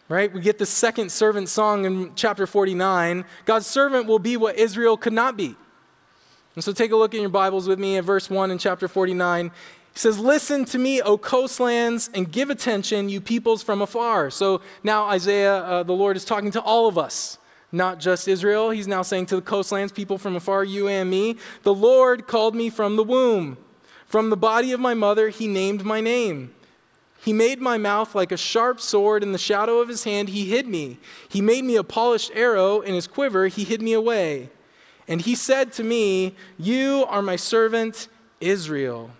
right? 0.09 0.33
We 0.33 0.41
get 0.41 0.59
the 0.59 0.67
second 0.67 1.11
servant 1.11 1.49
song 1.49 1.87
in 1.87 2.15
chapter 2.15 2.47
49. 2.47 3.25
God's 3.47 3.67
servant 3.67 4.07
will 4.07 4.21
be 4.21 4.37
what 4.37 4.57
Israel 4.57 4.97
could 4.97 5.15
not 5.15 5.37
be. 5.37 5.57
And 6.55 6.63
so 6.63 6.73
take 6.73 6.93
a 6.93 6.97
look 6.97 7.15
in 7.15 7.21
your 7.21 7.31
Bibles 7.31 7.67
with 7.67 7.81
me 7.81 7.97
at 7.97 8.05
verse 8.05 8.31
1 8.31 8.53
in 8.53 8.59
chapter 8.59 8.87
49. 8.87 9.51
He 9.95 10.01
says, 10.01 10.19
Listen 10.19 10.65
to 10.67 10.79
me, 10.79 11.01
O 11.01 11.17
coastlands, 11.17 12.11
and 12.13 12.31
give 12.31 12.51
attention, 12.51 13.09
you 13.09 13.21
peoples 13.21 13.63
from 13.63 13.81
afar. 13.81 14.31
So 14.31 14.61
now 14.83 15.05
Isaiah, 15.05 15.59
uh, 15.59 15.83
the 15.85 15.93
Lord, 15.93 16.17
is 16.17 16.25
talking 16.25 16.51
to 16.51 16.61
all 16.61 16.89
of 16.89 16.99
us, 16.99 17.39
not 17.71 18.01
just 18.01 18.29
Israel. 18.29 18.71
He's 18.71 18.89
now 18.89 19.03
saying 19.03 19.27
to 19.27 19.37
the 19.37 19.43
coastlands, 19.43 19.93
people 19.93 20.19
from 20.19 20.35
afar, 20.35 20.65
you 20.65 20.89
and 20.89 21.09
me, 21.09 21.37
The 21.63 21.75
Lord 21.75 22.27
called 22.27 22.55
me 22.55 22.71
from 22.71 22.97
the 22.97 23.05
womb. 23.05 23.57
From 24.07 24.31
the 24.31 24.37
body 24.37 24.73
of 24.73 24.81
my 24.81 24.95
mother, 24.95 25.29
he 25.29 25.49
named 25.49 25.85
my 25.85 26.01
name. 26.01 26.53
He 27.25 27.33
made 27.33 27.61
my 27.61 27.79
mouth 27.79 28.15
like 28.15 28.33
a 28.33 28.37
sharp 28.37 28.81
sword. 28.81 29.23
In 29.23 29.33
the 29.33 29.39
shadow 29.39 29.79
of 29.79 29.89
his 29.89 30.05
hand, 30.05 30.29
he 30.29 30.51
hid 30.51 30.67
me. 30.67 30.99
He 31.29 31.41
made 31.41 31.65
me 31.65 31.77
a 31.77 31.83
polished 31.83 32.31
arrow. 32.35 32.81
In 32.81 32.95
his 32.95 33.07
quiver, 33.07 33.47
he 33.47 33.65
hid 33.65 33.81
me 33.81 33.93
away. 33.93 34.51
And 35.09 35.23
he 35.23 35.35
said 35.35 35.73
to 35.75 35.85
me, 35.85 36.35
You 36.59 37.07
are 37.09 37.23
my 37.23 37.37
servant 37.37 38.09
Israel, 38.41 39.11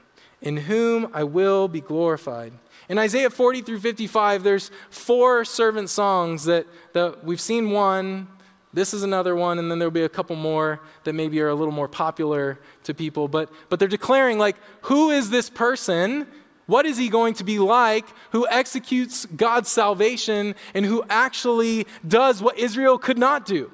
in 0.45 0.59
whom 0.59 1.09
I 1.13 1.25
will 1.25 1.67
be 1.67 1.81
glorified. 1.81 2.53
In 2.91 2.99
Isaiah 2.99 3.31
40 3.31 3.63
through 3.63 3.81
55, 3.81 4.43
there's 4.43 4.71
four 4.91 5.45
servant 5.45 5.89
songs 5.89 6.45
that, 6.45 6.67
that 6.93 7.25
we've 7.25 7.41
seen 7.41 7.71
one. 7.71 8.29
This 8.75 8.93
is 8.93 9.03
another 9.03 9.35
one, 9.35 9.59
and 9.59 9.71
then 9.71 9.79
there'll 9.79 9.91
be 9.91 10.03
a 10.03 10.09
couple 10.09 10.37
more 10.37 10.81
that 11.05 11.15
maybe 11.15 11.41
are 11.41 11.49
a 11.49 11.55
little 11.55 11.73
more 11.73 11.89
popular 11.89 12.61
to 12.83 12.93
people. 12.93 13.27
But, 13.27 13.51
but 13.71 13.79
they're 13.79 13.89
declaring, 13.89 14.39
like, 14.39 14.57
who 14.83 15.11
is 15.11 15.31
this 15.31 15.51
person 15.51 16.27
what 16.67 16.87
is 16.87 16.97
he 16.97 17.11
going 17.11 17.35
to 17.35 17.45
be 17.45 17.59
like 17.59 18.07
who 18.31 18.49
executes 18.49 19.27
God's 19.27 19.71
salvation 19.71 20.55
and 20.73 20.87
who 20.87 21.05
actually 21.11 21.87
does 22.09 22.43
what 22.43 22.59
Israel 22.59 22.97
could 22.97 23.19
not 23.19 23.45
do? 23.45 23.71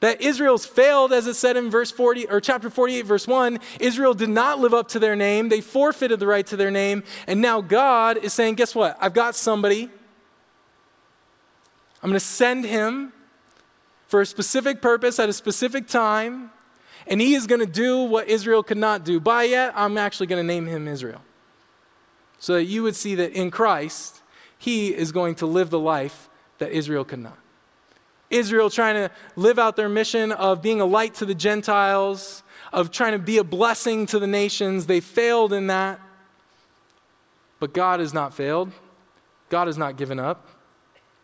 That 0.00 0.20
Israel's 0.20 0.64
failed, 0.64 1.12
as 1.12 1.26
it 1.26 1.34
said 1.34 1.56
in 1.56 1.70
verse 1.70 1.90
40 1.90 2.28
or 2.28 2.40
chapter 2.40 2.70
48, 2.70 3.02
verse 3.04 3.26
1. 3.26 3.58
Israel 3.80 4.14
did 4.14 4.28
not 4.28 4.60
live 4.60 4.72
up 4.72 4.88
to 4.88 4.98
their 4.98 5.16
name. 5.16 5.48
They 5.48 5.60
forfeited 5.60 6.20
the 6.20 6.26
right 6.26 6.46
to 6.46 6.56
their 6.56 6.70
name. 6.70 7.02
And 7.26 7.40
now 7.40 7.60
God 7.60 8.16
is 8.18 8.32
saying, 8.32 8.54
guess 8.54 8.74
what? 8.74 8.96
I've 9.00 9.14
got 9.14 9.34
somebody. 9.34 9.90
I'm 12.02 12.10
going 12.10 12.12
to 12.12 12.20
send 12.20 12.64
him 12.64 13.12
for 14.06 14.20
a 14.20 14.26
specific 14.26 14.80
purpose 14.80 15.18
at 15.18 15.28
a 15.28 15.32
specific 15.32 15.88
time. 15.88 16.52
And 17.08 17.20
he 17.20 17.34
is 17.34 17.46
going 17.46 17.60
to 17.60 17.66
do 17.66 18.02
what 18.04 18.28
Israel 18.28 18.62
could 18.62 18.76
not 18.76 19.04
do. 19.04 19.18
By 19.18 19.44
yet, 19.44 19.72
I'm 19.74 19.98
actually 19.98 20.28
going 20.28 20.40
to 20.40 20.46
name 20.46 20.66
him 20.66 20.86
Israel 20.86 21.22
so 22.38 22.54
that 22.54 22.64
you 22.64 22.82
would 22.84 22.94
see 22.94 23.14
that 23.16 23.32
in 23.32 23.50
Christ, 23.50 24.22
he 24.56 24.94
is 24.94 25.10
going 25.10 25.34
to 25.36 25.46
live 25.46 25.70
the 25.70 25.78
life 25.78 26.28
that 26.58 26.70
Israel 26.70 27.04
could 27.04 27.18
not. 27.18 27.38
Israel 28.30 28.70
trying 28.70 28.94
to 28.94 29.10
live 29.36 29.58
out 29.58 29.76
their 29.76 29.88
mission 29.88 30.32
of 30.32 30.60
being 30.62 30.80
a 30.80 30.84
light 30.84 31.14
to 31.14 31.26
the 31.26 31.34
Gentiles, 31.34 32.42
of 32.72 32.90
trying 32.90 33.12
to 33.12 33.18
be 33.18 33.38
a 33.38 33.44
blessing 33.44 34.06
to 34.06 34.18
the 34.18 34.26
nations. 34.26 34.86
They 34.86 35.00
failed 35.00 35.52
in 35.52 35.68
that. 35.68 36.00
But 37.60 37.72
God 37.72 38.00
has 38.00 38.14
not 38.14 38.34
failed. 38.34 38.70
God 39.48 39.66
has 39.66 39.78
not 39.78 39.96
given 39.96 40.20
up. 40.20 40.46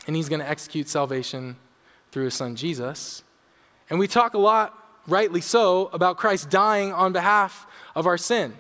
And 0.07 0.17
He's 0.17 0.29
going 0.29 0.41
to 0.41 0.49
execute 0.49 0.89
salvation 0.89 1.57
through 2.11 2.25
His 2.25 2.35
Son 2.35 2.57
Jesus. 2.57 3.23
And 3.91 3.99
we 3.99 4.09
talk 4.09 4.35
a 4.35 4.39
lot, 4.39 4.77
rightly 5.07 5.41
so, 5.41 5.91
about 5.93 6.17
Christ 6.17 6.51
dying 6.51 6.93
on 6.93 7.13
behalf 7.13 7.67
of 7.95 8.07
our 8.07 8.19
sin 8.19 8.55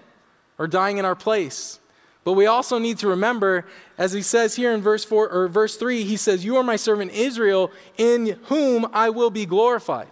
or 0.58 0.66
dying 0.66 0.98
in 0.98 1.04
our 1.04 1.14
place. 1.14 1.80
But 2.24 2.32
we 2.32 2.46
also 2.46 2.78
need 2.78 2.98
to 2.98 3.08
remember, 3.08 3.66
as 3.98 4.12
he 4.12 4.22
says 4.22 4.56
here 4.56 4.72
in 4.72 4.80
verse 4.80 5.04
4 5.04 5.28
or 5.28 5.48
verse 5.48 5.76
3, 5.76 6.04
he 6.04 6.16
says, 6.16 6.44
You 6.44 6.56
are 6.56 6.62
my 6.62 6.76
servant 6.76 7.12
Israel, 7.12 7.70
in 7.98 8.38
whom 8.44 8.86
I 8.94 9.10
will 9.10 9.30
be 9.30 9.44
glorified. 9.44 10.08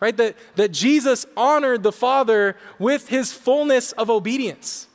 Right? 0.00 0.16
That, 0.16 0.36
that 0.56 0.72
Jesus 0.72 1.26
honored 1.36 1.84
the 1.84 1.92
Father 1.92 2.56
with 2.78 3.08
his 3.08 3.32
fullness 3.32 3.92
of 3.92 4.10
obedience. 4.10 4.88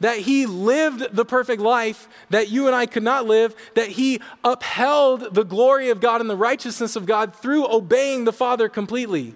That 0.00 0.20
he 0.20 0.46
lived 0.46 1.14
the 1.14 1.24
perfect 1.24 1.60
life 1.62 2.08
that 2.30 2.50
you 2.50 2.66
and 2.66 2.74
I 2.74 2.86
could 2.86 3.02
not 3.02 3.26
live, 3.26 3.54
that 3.74 3.88
he 3.88 4.20
upheld 4.42 5.34
the 5.34 5.44
glory 5.44 5.90
of 5.90 6.00
God 6.00 6.20
and 6.20 6.28
the 6.28 6.36
righteousness 6.36 6.96
of 6.96 7.06
God 7.06 7.34
through 7.34 7.70
obeying 7.70 8.24
the 8.24 8.32
Father 8.32 8.68
completely. 8.68 9.34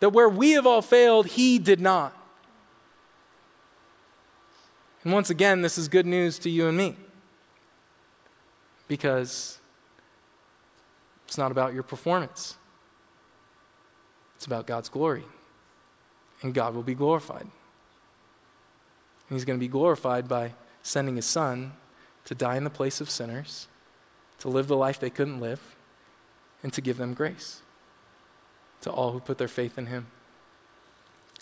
That 0.00 0.10
where 0.10 0.28
we 0.28 0.52
have 0.52 0.66
all 0.66 0.82
failed, 0.82 1.28
he 1.28 1.58
did 1.58 1.80
not. 1.80 2.23
And 5.04 5.12
once 5.12 5.30
again, 5.30 5.60
this 5.60 5.76
is 5.76 5.86
good 5.88 6.06
news 6.06 6.38
to 6.40 6.50
you 6.50 6.66
and 6.66 6.76
me 6.76 6.96
because 8.88 9.58
it's 11.26 11.38
not 11.38 11.50
about 11.50 11.74
your 11.74 11.82
performance, 11.82 12.56
it's 14.36 14.46
about 14.46 14.66
God's 14.66 14.88
glory. 14.88 15.24
And 16.42 16.52
God 16.52 16.74
will 16.74 16.82
be 16.82 16.94
glorified. 16.94 17.42
And 17.42 17.50
He's 19.30 19.46
going 19.46 19.58
to 19.58 19.64
be 19.64 19.68
glorified 19.68 20.28
by 20.28 20.52
sending 20.82 21.16
His 21.16 21.24
Son 21.24 21.72
to 22.26 22.34
die 22.34 22.56
in 22.56 22.64
the 22.64 22.70
place 22.70 23.00
of 23.00 23.08
sinners, 23.08 23.68
to 24.40 24.48
live 24.48 24.66
the 24.66 24.76
life 24.76 25.00
they 25.00 25.08
couldn't 25.08 25.40
live, 25.40 25.74
and 26.62 26.72
to 26.72 26.82
give 26.82 26.98
them 26.98 27.14
grace 27.14 27.62
to 28.82 28.90
all 28.90 29.12
who 29.12 29.20
put 29.20 29.38
their 29.38 29.48
faith 29.48 29.78
in 29.78 29.86
Him. 29.86 30.08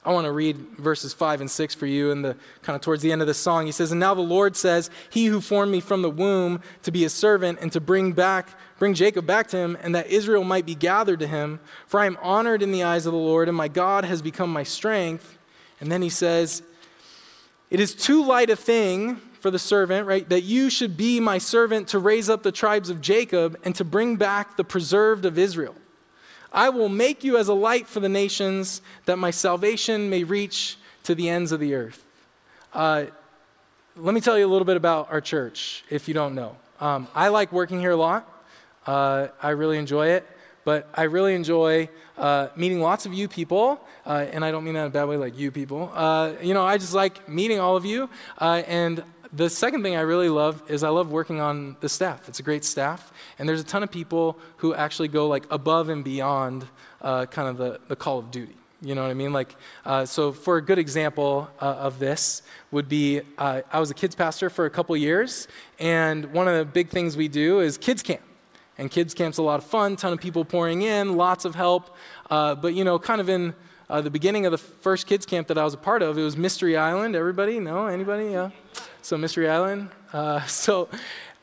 I 0.05 0.13
want 0.13 0.25
to 0.25 0.33
read 0.33 0.57
verses 0.57 1.15
5 1.15 1.43
and 1.43 1.51
6 1.51 1.75
for 1.77 1.87
you 1.87 2.11
and 2.11 2.25
the 2.25 2.37
kind 2.63 2.75
of 2.75 2.83
towards 2.83 3.03
the 3.03 3.13
end 3.13 3.21
of 3.21 3.29
the 3.29 3.35
song. 3.35 3.67
He 3.67 3.73
says, 3.73 3.93
And 3.93 4.01
now 4.01 4.15
the 4.15 4.21
Lord 4.21 4.57
says, 4.57 4.91
He 5.11 5.27
who 5.27 5.41
formed 5.41 5.71
me 5.71 5.79
from 5.79 6.03
the 6.03 6.11
womb 6.11 6.61
to 6.83 6.91
be 6.91 7.03
his 7.03 7.15
servant 7.15 7.61
and 7.61 7.71
to 7.71 7.81
bring 7.81 8.13
back, 8.13 8.49
bring 8.81 8.95
Jacob 8.95 9.27
back 9.27 9.47
to 9.49 9.57
him, 9.57 9.79
and 9.81 9.95
that 9.95 10.09
Israel 10.09 10.43
might 10.43 10.67
be 10.67 10.75
gathered 10.75 11.21
to 11.21 11.29
him. 11.29 11.61
For 11.87 12.01
I 12.01 12.07
am 12.07 12.19
honored 12.21 12.63
in 12.63 12.73
the 12.73 12.83
eyes 12.83 13.07
of 13.07 13.13
the 13.13 13.19
Lord, 13.19 13.47
and 13.47 13.57
my 13.57 13.69
God 13.69 14.05
has 14.05 14.23
become 14.23 14.53
my 14.53 14.65
strength. 14.65 15.39
And 15.79 15.93
then 15.93 16.03
he 16.03 16.11
says, 16.11 16.65
It 17.71 17.79
is 17.79 17.95
too 17.95 18.25
light 18.25 18.51
a 18.51 18.57
thing 18.57 19.21
for 19.39 19.53
the 19.53 19.59
servant, 19.59 20.09
right, 20.09 20.29
that 20.29 20.43
you 20.43 20.69
should 20.69 20.97
be 20.97 21.21
my 21.21 21.39
servant 21.39 21.87
to 21.89 22.01
raise 22.01 22.29
up 22.29 22.43
the 22.43 22.53
tribes 22.53 22.91
of 22.91 23.01
Jacob 23.01 23.57
and 23.65 23.75
to 23.77 23.85
bring 23.85 24.17
back 24.17 24.57
the 24.57 24.65
preserved 24.65 25.25
of 25.25 25.39
Israel. 25.39 25.77
I 26.53 26.69
will 26.69 26.89
make 26.89 27.25
you 27.25 27.39
as 27.39 27.49
a 27.49 27.55
light 27.55 27.87
for 27.89 28.01
the 28.01 28.09
nations, 28.09 28.83
that 29.07 29.17
my 29.17 29.31
salvation 29.31 30.11
may 30.11 30.25
reach 30.25 30.77
to 31.05 31.15
the 31.15 31.29
ends 31.29 31.53
of 31.53 31.61
the 31.61 31.75
earth. 31.75 32.05
Uh, 32.75 33.07
let 33.97 34.15
me 34.15 34.21
tell 34.21 34.39
you 34.39 34.47
a 34.47 34.49
little 34.49 34.65
bit 34.65 34.77
about 34.77 35.11
our 35.11 35.21
church, 35.21 35.85
if 35.91 36.09
you 36.09 36.15
don't 36.15 36.35
know. 36.35 36.57
Um, 36.81 37.09
I 37.15 37.29
like 37.29 37.53
working 37.53 37.81
here 37.81 37.91
a 37.91 37.97
lot. 37.97 38.29
Uh, 38.87 39.29
I 39.43 39.51
really 39.51 39.79
enjoy 39.79 40.09
it, 40.09 40.27
but 40.65 40.89
I 40.95 41.05
really 41.05 41.35
enjoy 41.35 41.89
uh, 42.19 42.49
meeting 42.57 42.81
lots 42.81 43.07
of 43.07 43.15
you 43.15 43.29
people, 43.29 43.81
uh, 44.07 44.27
and 44.33 44.45
I 44.45 44.51
don't 44.51 44.65
mean 44.65 44.75
that 44.75 44.81
in 44.83 44.87
a 44.87 44.91
bad 44.91 45.05
way, 45.05 45.17
like 45.17 45.39
you 45.39 45.51
people. 45.51 45.91
Uh, 45.95 46.33
you 46.43 46.55
know, 46.55 46.65
I 46.65 46.79
just 46.79 46.95
like 46.95 47.29
meeting 47.29 47.61
all 47.61 47.77
of 47.77 47.85
you, 47.85 48.11
uh, 48.39 48.63
and 48.67 49.03
the 49.33 49.49
second 49.49 49.83
thing 49.83 49.97
I 49.97 50.03
really 50.03 50.29
love 50.29 50.63
is 50.69 50.83
I 50.83 50.91
love 50.91 51.11
working 51.11 51.41
on 51.41 51.77
the 51.81 51.89
staff. 51.89 52.29
It's 52.29 52.39
a 52.39 52.43
great 52.43 52.65
staff, 52.65 53.13
and 53.39 53.49
there's 53.49 53.61
a 53.61 53.65
ton 53.65 53.83
of 53.83 53.91
people 53.91 54.39
who 54.59 54.75
actually 54.75 55.09
go 55.09 55.27
like 55.27 55.45
above 55.51 55.89
and 55.89 56.05
beyond 56.05 56.67
uh, 57.01 57.27
kind 57.27 57.49
of 57.49 57.57
the, 57.57 57.81
the 57.89 57.97
call 57.97 58.19
of 58.19 58.31
duty. 58.31 58.57
You 58.83 58.95
know 58.95 59.03
what 59.03 59.11
I 59.11 59.15
mean? 59.15 59.33
Like, 59.33 59.55
uh, 59.87 60.05
so 60.05 60.33
for 60.33 60.57
a 60.57 60.63
good 60.63 60.79
example 60.79 61.49
uh, 61.61 61.65
of 61.65 61.99
this 61.99 62.43
would 62.73 62.89
be 62.89 63.23
uh, 63.39 63.63
I 63.73 63.81
was 63.81 63.91
a 63.91 63.95
kids 63.95 64.15
pastor 64.15 64.51
for 64.51 64.67
a 64.67 64.71
couple 64.71 64.97
years, 64.97 65.49
and 65.79 66.33
one 66.33 66.47
of 66.47 66.59
the 66.59 66.65
big 66.65 66.91
things 66.91 67.17
we 67.17 67.29
do 67.29 67.61
is 67.61 67.79
kids 67.79 68.03
camp. 68.03 68.23
And 68.79 68.91
kids 68.91 69.15
camp's 69.15 69.39
a 69.39 69.43
lot 69.43 69.61
of 69.61 69.65
fun, 69.65 69.97
ton 69.97 70.13
of 70.13 70.21
people 70.21 70.45
pouring 70.45 70.83
in, 70.83 71.17
lots 71.17 71.45
of 71.45 71.55
help. 71.55 71.95
Uh, 72.31 72.55
but 72.55 72.75
you 72.75 72.85
know, 72.85 72.99
kind 72.99 73.21
of 73.21 73.29
in 73.29 73.55
uh, 73.93 74.01
the 74.01 74.11
beginning 74.11 74.47
of 74.47 74.53
the 74.53 74.59
first 74.59 75.07
kids 75.07 75.27
camp 75.27 75.49
that 75.49 75.59
I 75.59 75.65
was 75.65 75.75
a 75.75 75.77
part 75.77 76.01
of, 76.01 76.17
it 76.17 76.23
was 76.23 76.35
Mystery 76.35 76.79
Island. 76.79 77.15
Everybody? 77.15 77.61
No? 77.61 77.89
Anybody? 77.89 78.33
Yeah. 78.33 78.49
So 79.03 79.19
Mystery 79.19 79.51
Island. 79.51 79.91
Uh, 80.15 80.43
so 80.47 80.89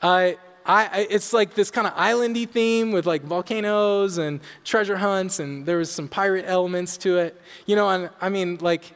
I, 0.01 0.39
I, 0.65 1.05
it's 1.11 1.31
like 1.31 1.53
this 1.53 1.69
kind 1.69 1.85
of 1.85 1.93
islandy 1.93 2.49
theme 2.49 2.91
with 2.91 3.05
like 3.05 3.21
volcanoes 3.21 4.17
and 4.17 4.39
treasure 4.63 4.97
hunts, 4.97 5.39
and 5.39 5.63
there 5.63 5.77
was 5.77 5.91
some 5.91 6.07
pirate 6.07 6.45
elements 6.47 6.97
to 6.97 7.19
it. 7.19 7.39
You 7.67 7.75
know, 7.75 7.87
and 7.87 8.09
I 8.19 8.29
mean, 8.29 8.57
like, 8.61 8.93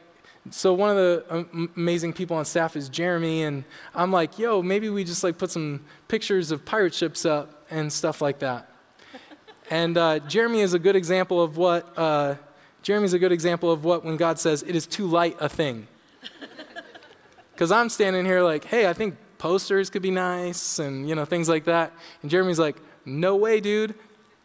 so 0.50 0.74
one 0.74 0.90
of 0.90 0.96
the 0.96 1.68
amazing 1.76 2.12
people 2.12 2.36
on 2.36 2.44
staff 2.44 2.74
is 2.74 2.88
Jeremy, 2.88 3.44
and 3.44 3.62
I'm 3.94 4.10
like, 4.10 4.36
yo, 4.36 4.62
maybe 4.62 4.90
we 4.90 5.04
just 5.04 5.22
like 5.22 5.38
put 5.38 5.52
some 5.52 5.84
pictures 6.08 6.50
of 6.50 6.64
pirate 6.64 6.92
ships 6.92 7.24
up 7.24 7.66
and 7.70 7.92
stuff 7.92 8.20
like 8.20 8.40
that. 8.40 8.68
and 9.70 9.96
uh, 9.96 10.18
Jeremy 10.18 10.62
is 10.62 10.74
a 10.74 10.78
good 10.80 10.96
example 10.96 11.40
of 11.40 11.56
what. 11.56 11.96
Uh, 11.96 12.34
Jeremy's 12.84 13.14
a 13.14 13.18
good 13.18 13.32
example 13.32 13.72
of 13.72 13.82
what 13.82 14.04
when 14.04 14.18
God 14.18 14.38
says 14.38 14.62
it 14.62 14.76
is 14.76 14.86
too 14.86 15.06
light 15.06 15.36
a 15.40 15.48
thing. 15.48 15.88
Because 17.52 17.70
I'm 17.70 17.88
standing 17.88 18.24
here 18.24 18.42
like, 18.42 18.64
hey, 18.64 18.88
I 18.88 18.92
think 18.92 19.16
posters 19.38 19.88
could 19.88 20.02
be 20.02 20.10
nice 20.10 20.80
and, 20.80 21.08
you 21.08 21.14
know, 21.14 21.24
things 21.24 21.48
like 21.48 21.66
that. 21.66 21.92
And 22.20 22.28
Jeremy's 22.28 22.58
like, 22.58 22.76
no 23.04 23.36
way, 23.36 23.60
dude. 23.60 23.94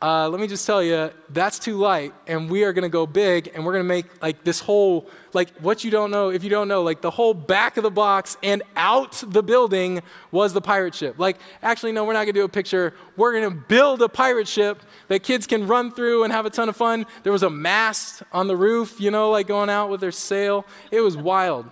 Uh, 0.01 0.29
let 0.29 0.39
me 0.39 0.47
just 0.47 0.65
tell 0.65 0.81
you, 0.81 1.12
that's 1.27 1.59
too 1.59 1.75
light, 1.75 2.13
and 2.25 2.49
we 2.49 2.63
are 2.63 2.71
going 2.71 2.83
to 2.83 2.89
go 2.89 3.05
big, 3.05 3.51
and 3.53 3.65
we're 3.65 3.73
going 3.73 3.83
to 3.83 3.88
make 3.88 4.05
like 4.21 4.45
this 4.45 4.62
whole, 4.62 5.09
like 5.33 5.49
what 5.59 5.83
you 5.83 5.91
don't 5.91 6.09
know, 6.09 6.29
if 6.29 6.41
you 6.41 6.49
don't 6.49 6.69
know, 6.69 6.83
like 6.83 7.01
the 7.01 7.12
whole 7.12 7.33
back 7.33 7.75
of 7.75 7.83
the 7.83 7.91
box 7.91 8.38
and 8.41 8.63
out 8.77 9.21
the 9.27 9.43
building 9.43 10.01
was 10.31 10.53
the 10.53 10.62
pirate 10.62 10.95
ship. 10.95 11.15
Like, 11.19 11.35
actually, 11.62 11.91
no, 11.91 12.05
we're 12.05 12.13
not 12.13 12.19
going 12.19 12.27
to 12.27 12.39
do 12.39 12.45
a 12.45 12.49
picture. 12.49 12.93
We're 13.17 13.33
going 13.33 13.49
to 13.51 13.55
build 13.67 14.01
a 14.01 14.07
pirate 14.07 14.47
ship 14.47 14.81
that 15.09 15.21
kids 15.21 15.45
can 15.45 15.67
run 15.67 15.91
through 15.91 16.23
and 16.23 16.31
have 16.31 16.45
a 16.45 16.49
ton 16.49 16.69
of 16.69 16.77
fun. 16.77 17.05
There 17.23 17.33
was 17.33 17.43
a 17.43 17.49
mast 17.49 18.23
on 18.31 18.47
the 18.47 18.55
roof, 18.55 19.01
you 19.01 19.12
know, 19.12 19.31
like 19.31 19.47
going 19.47 19.69
out 19.69 19.89
with 19.89 19.99
their 19.99 20.13
sail. 20.13 20.65
It 20.91 21.01
was 21.01 21.17
wild. 21.17 21.69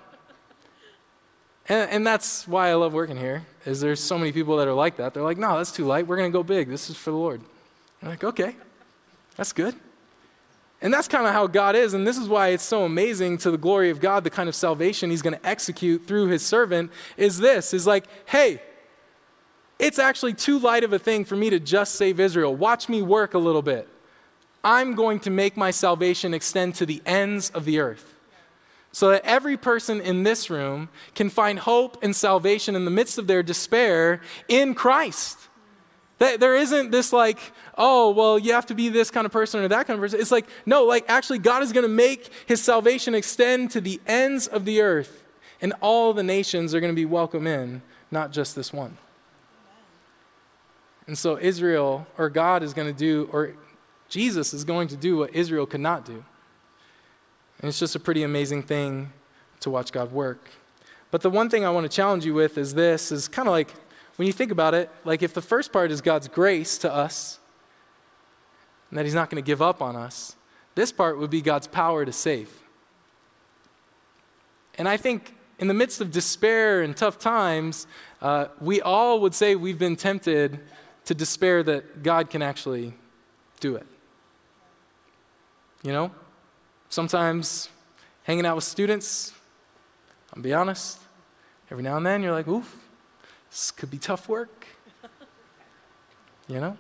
And, 1.70 1.90
and, 1.92 2.08
that's 2.08 2.46
why 2.46 2.70
I 2.70 2.74
love 2.76 2.94
working 2.94 3.18
here, 3.18 3.46
is 3.66 3.80
there's 3.82 4.00
so 4.02 4.18
many 4.18 4.32
people 4.34 4.58
that 4.58 4.68
are 4.68 4.74
like 4.74 4.98
that. 4.98 5.14
They're 5.14 5.24
like, 5.24 5.38
no, 5.38 5.58
that's 5.58 5.72
too 5.72 5.86
light. 5.86 6.08
We're 6.08 6.16
going 6.18 6.32
to 6.32 6.38
go 6.38 6.44
big. 6.44 6.68
This 6.70 6.90
is 6.90 6.98
for 6.98 7.12
the 7.12 7.18
Lord. 7.18 7.42
I'm 8.02 8.10
like, 8.10 8.24
okay, 8.24 8.56
that's 9.36 9.54
good. 9.54 9.76
And 10.82 10.94
that's 10.94 11.08
kind 11.08 11.26
of 11.26 11.34
how 11.34 11.48
God 11.48 11.76
is. 11.76 11.94
And 11.94 12.06
this 12.06 12.18
is 12.18 12.30
why 12.30 12.50
it's 12.50 12.64
so 12.64 12.84
amazing 12.84 13.40
to 13.40 13.52
the 13.52 13.58
glory 13.58 13.90
of 13.90 14.00
God, 14.00 14.24
the 14.24 14.30
kind 14.30 14.48
of 14.48 14.56
salvation 14.56 15.10
he's 15.10 15.24
going 15.24 15.38
to 15.38 15.46
execute 15.46 16.06
through 16.06 16.28
his 16.28 16.46
servant 16.46 16.92
is 17.18 17.40
this, 17.40 17.74
is 17.74 17.88
like, 17.88 18.06
hey, 18.28 18.62
it's 19.80 20.00
actually 20.00 20.34
too 20.34 20.60
light 20.60 20.84
of 20.84 20.94
a 20.94 21.00
thing 21.00 21.26
for 21.26 21.36
me 21.36 21.50
to 21.50 21.60
just 21.60 21.96
save 21.96 22.20
Israel. 22.20 22.56
Watch 22.56 22.90
me 22.90 23.02
work 23.02 23.34
a 23.34 23.40
little 23.40 23.62
bit. 23.62 23.88
I'm 24.64 24.96
going 24.96 25.20
to 25.22 25.30
make 25.30 25.56
my 25.56 25.72
salvation 25.72 26.34
extend 26.34 26.76
to 26.76 26.86
the 26.86 27.02
ends 27.06 27.50
of 27.52 27.66
the 27.66 27.80
earth 27.80 28.16
so 28.92 29.10
that 29.10 29.24
every 29.24 29.58
person 29.58 30.02
in 30.02 30.24
this 30.24 30.50
room 30.50 30.90
can 31.14 31.30
find 31.30 31.60
hope 31.60 32.02
and 32.04 32.16
salvation 32.16 32.76
in 32.76 32.86
the 32.86 32.92
midst 32.92 33.18
of 33.18 33.28
their 33.28 33.44
despair 33.44 34.22
in 34.48 34.74
Christ. 34.74 35.47
There 36.20 36.56
isn't 36.56 36.90
this 36.90 37.14
like, 37.14 37.40
oh, 37.78 38.10
well, 38.10 38.40
you 38.40 38.54
have 38.54 38.66
to 38.68 38.76
be 38.76 38.90
this 38.90 39.12
kind 39.12 39.26
of 39.26 39.32
person 39.32 39.64
or 39.64 39.68
that 39.68 39.86
kind 39.86 40.00
of 40.00 40.02
person. 40.02 40.20
It's 40.20 40.32
like, 40.32 40.48
no, 40.66 40.84
like 40.84 41.06
actually, 41.08 41.38
God 41.38 41.62
is 41.62 41.72
going 41.72 41.84
to 41.84 41.90
make 41.90 42.32
his 42.48 42.62
salvation 42.62 43.14
extend 43.14 43.70
to 43.72 43.82
the 43.82 44.02
ends 44.08 44.48
of 44.48 44.66
the 44.66 44.82
earth, 44.82 45.24
and 45.62 45.74
all 45.80 46.14
the 46.14 46.24
nations 46.24 46.74
are 46.74 46.80
going 46.80 46.92
to 46.92 46.96
be 46.96 47.06
welcome 47.06 47.46
in, 47.46 47.84
not 48.10 48.32
just 48.32 48.56
this 48.56 48.74
one. 48.74 48.98
And 51.06 51.16
so, 51.18 51.38
Israel, 51.38 52.08
or 52.18 52.30
God 52.30 52.64
is 52.64 52.74
going 52.74 52.88
to 52.88 52.98
do, 52.98 53.30
or 53.32 53.54
Jesus 54.10 54.54
is 54.54 54.64
going 54.64 54.88
to 54.88 54.96
do 54.96 55.18
what 55.18 55.36
Israel 55.36 55.68
could 55.68 55.82
not 55.82 56.04
do. 56.04 56.24
And 57.60 57.70
it's 57.70 57.80
just 57.80 57.96
a 57.96 58.00
pretty 58.00 58.24
amazing 58.24 58.64
thing 58.64 59.14
to 59.60 59.70
watch 59.70 59.92
God 59.92 60.12
work. 60.12 60.50
But 61.12 61.22
the 61.22 61.30
one 61.30 61.50
thing 61.50 61.64
I 61.64 61.70
want 61.70 61.90
to 61.90 61.96
challenge 61.96 62.26
you 62.26 62.34
with 62.34 62.58
is 62.58 62.74
this 62.74 63.12
is 63.12 63.28
kind 63.28 63.48
of 63.48 63.52
like 63.52 63.74
when 64.18 64.28
you 64.28 64.34
think 64.34 64.52
about 64.52 64.74
it, 64.74 64.90
like 65.06 65.24
if 65.24 65.34
the 65.34 65.42
first 65.42 65.72
part 65.72 65.92
is 65.92 66.02
God's 66.02 66.28
grace 66.28 66.78
to 66.80 66.94
us, 66.94 67.40
and 68.90 69.00
that 69.00 69.06
He's 69.06 69.16
not 69.16 69.30
going 69.30 69.42
to 69.42 69.46
give 69.46 69.62
up 69.62 69.82
on 69.82 69.96
us, 69.96 70.36
this 70.76 70.92
part 70.92 71.18
would 71.18 71.30
be 71.30 71.42
God's 71.42 71.68
power 71.68 72.04
to 72.06 72.12
save. 72.12 72.50
And 74.78 74.88
I 74.88 74.98
think 74.98 75.36
in 75.60 75.68
the 75.68 75.74
midst 75.74 76.02
of 76.02 76.12
despair 76.12 76.82
and 76.82 76.96
tough 76.96 77.18
times, 77.18 77.88
uh, 78.22 78.48
we 78.60 78.82
all 78.82 79.20
would 79.22 79.34
say 79.34 79.56
we've 79.56 79.80
been 79.80 79.96
tempted 79.96 80.60
to 81.06 81.14
despair 81.16 81.64
that 81.64 82.04
God 82.04 82.30
can 82.30 82.42
actually 82.42 82.94
do 83.60 83.76
it. 83.76 83.88
You 85.84 85.92
know? 85.92 86.12
Sometimes 86.90 87.70
hanging 88.24 88.46
out 88.46 88.56
with 88.56 88.66
students, 88.66 89.34
I'll 90.34 90.42
be 90.42 90.54
honest, 90.54 91.00
every 91.72 91.84
now 91.84 91.98
and 91.98 92.06
then 92.06 92.22
you're 92.22 92.32
like, 92.32 92.48
oof, 92.48 92.87
this 93.50 93.72
could 93.72 93.90
be 93.90 93.98
tough 93.98 94.30
work. 94.30 94.68
you 96.48 96.60
know? 96.60 96.78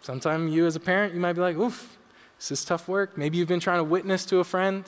Sometimes 0.00 0.52
you 0.52 0.66
as 0.66 0.76
a 0.76 0.80
parent, 0.80 1.14
you 1.14 1.20
might 1.20 1.32
be 1.32 1.40
like, 1.40 1.56
oof, 1.56 1.96
this 2.38 2.50
is 2.50 2.64
tough 2.64 2.88
work. 2.88 3.16
Maybe 3.16 3.38
you've 3.38 3.48
been 3.48 3.60
trying 3.60 3.78
to 3.78 3.84
witness 3.84 4.24
to 4.26 4.38
a 4.38 4.44
friend, 4.44 4.84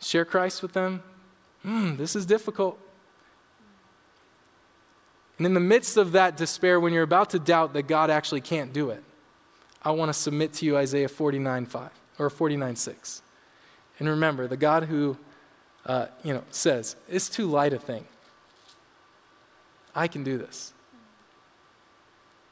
share 0.00 0.24
Christ 0.24 0.62
with 0.62 0.72
them. 0.72 1.02
Hmm, 1.62 1.96
this 1.96 2.16
is 2.16 2.24
difficult. 2.24 2.78
And 5.36 5.46
in 5.46 5.54
the 5.54 5.60
midst 5.60 5.96
of 5.96 6.12
that 6.12 6.36
despair, 6.36 6.80
when 6.80 6.92
you're 6.92 7.02
about 7.02 7.30
to 7.30 7.38
doubt 7.38 7.74
that 7.74 7.82
God 7.82 8.08
actually 8.08 8.40
can't 8.40 8.72
do 8.72 8.90
it, 8.90 9.04
I 9.82 9.90
want 9.90 10.08
to 10.08 10.14
submit 10.14 10.54
to 10.54 10.66
you 10.66 10.76
Isaiah 10.76 11.08
49 11.08 11.66
5 11.66 11.90
or 12.18 12.30
49 12.30 12.76
6. 12.76 13.22
And 13.98 14.08
remember, 14.08 14.46
the 14.46 14.56
God 14.56 14.84
who 14.84 15.18
uh, 15.86 16.06
you 16.24 16.34
know, 16.34 16.42
says, 16.50 16.96
it's 17.08 17.28
too 17.28 17.46
light 17.46 17.72
a 17.72 17.78
thing. 17.78 18.06
I 19.96 20.06
can 20.06 20.22
do 20.22 20.38
this. 20.38 20.74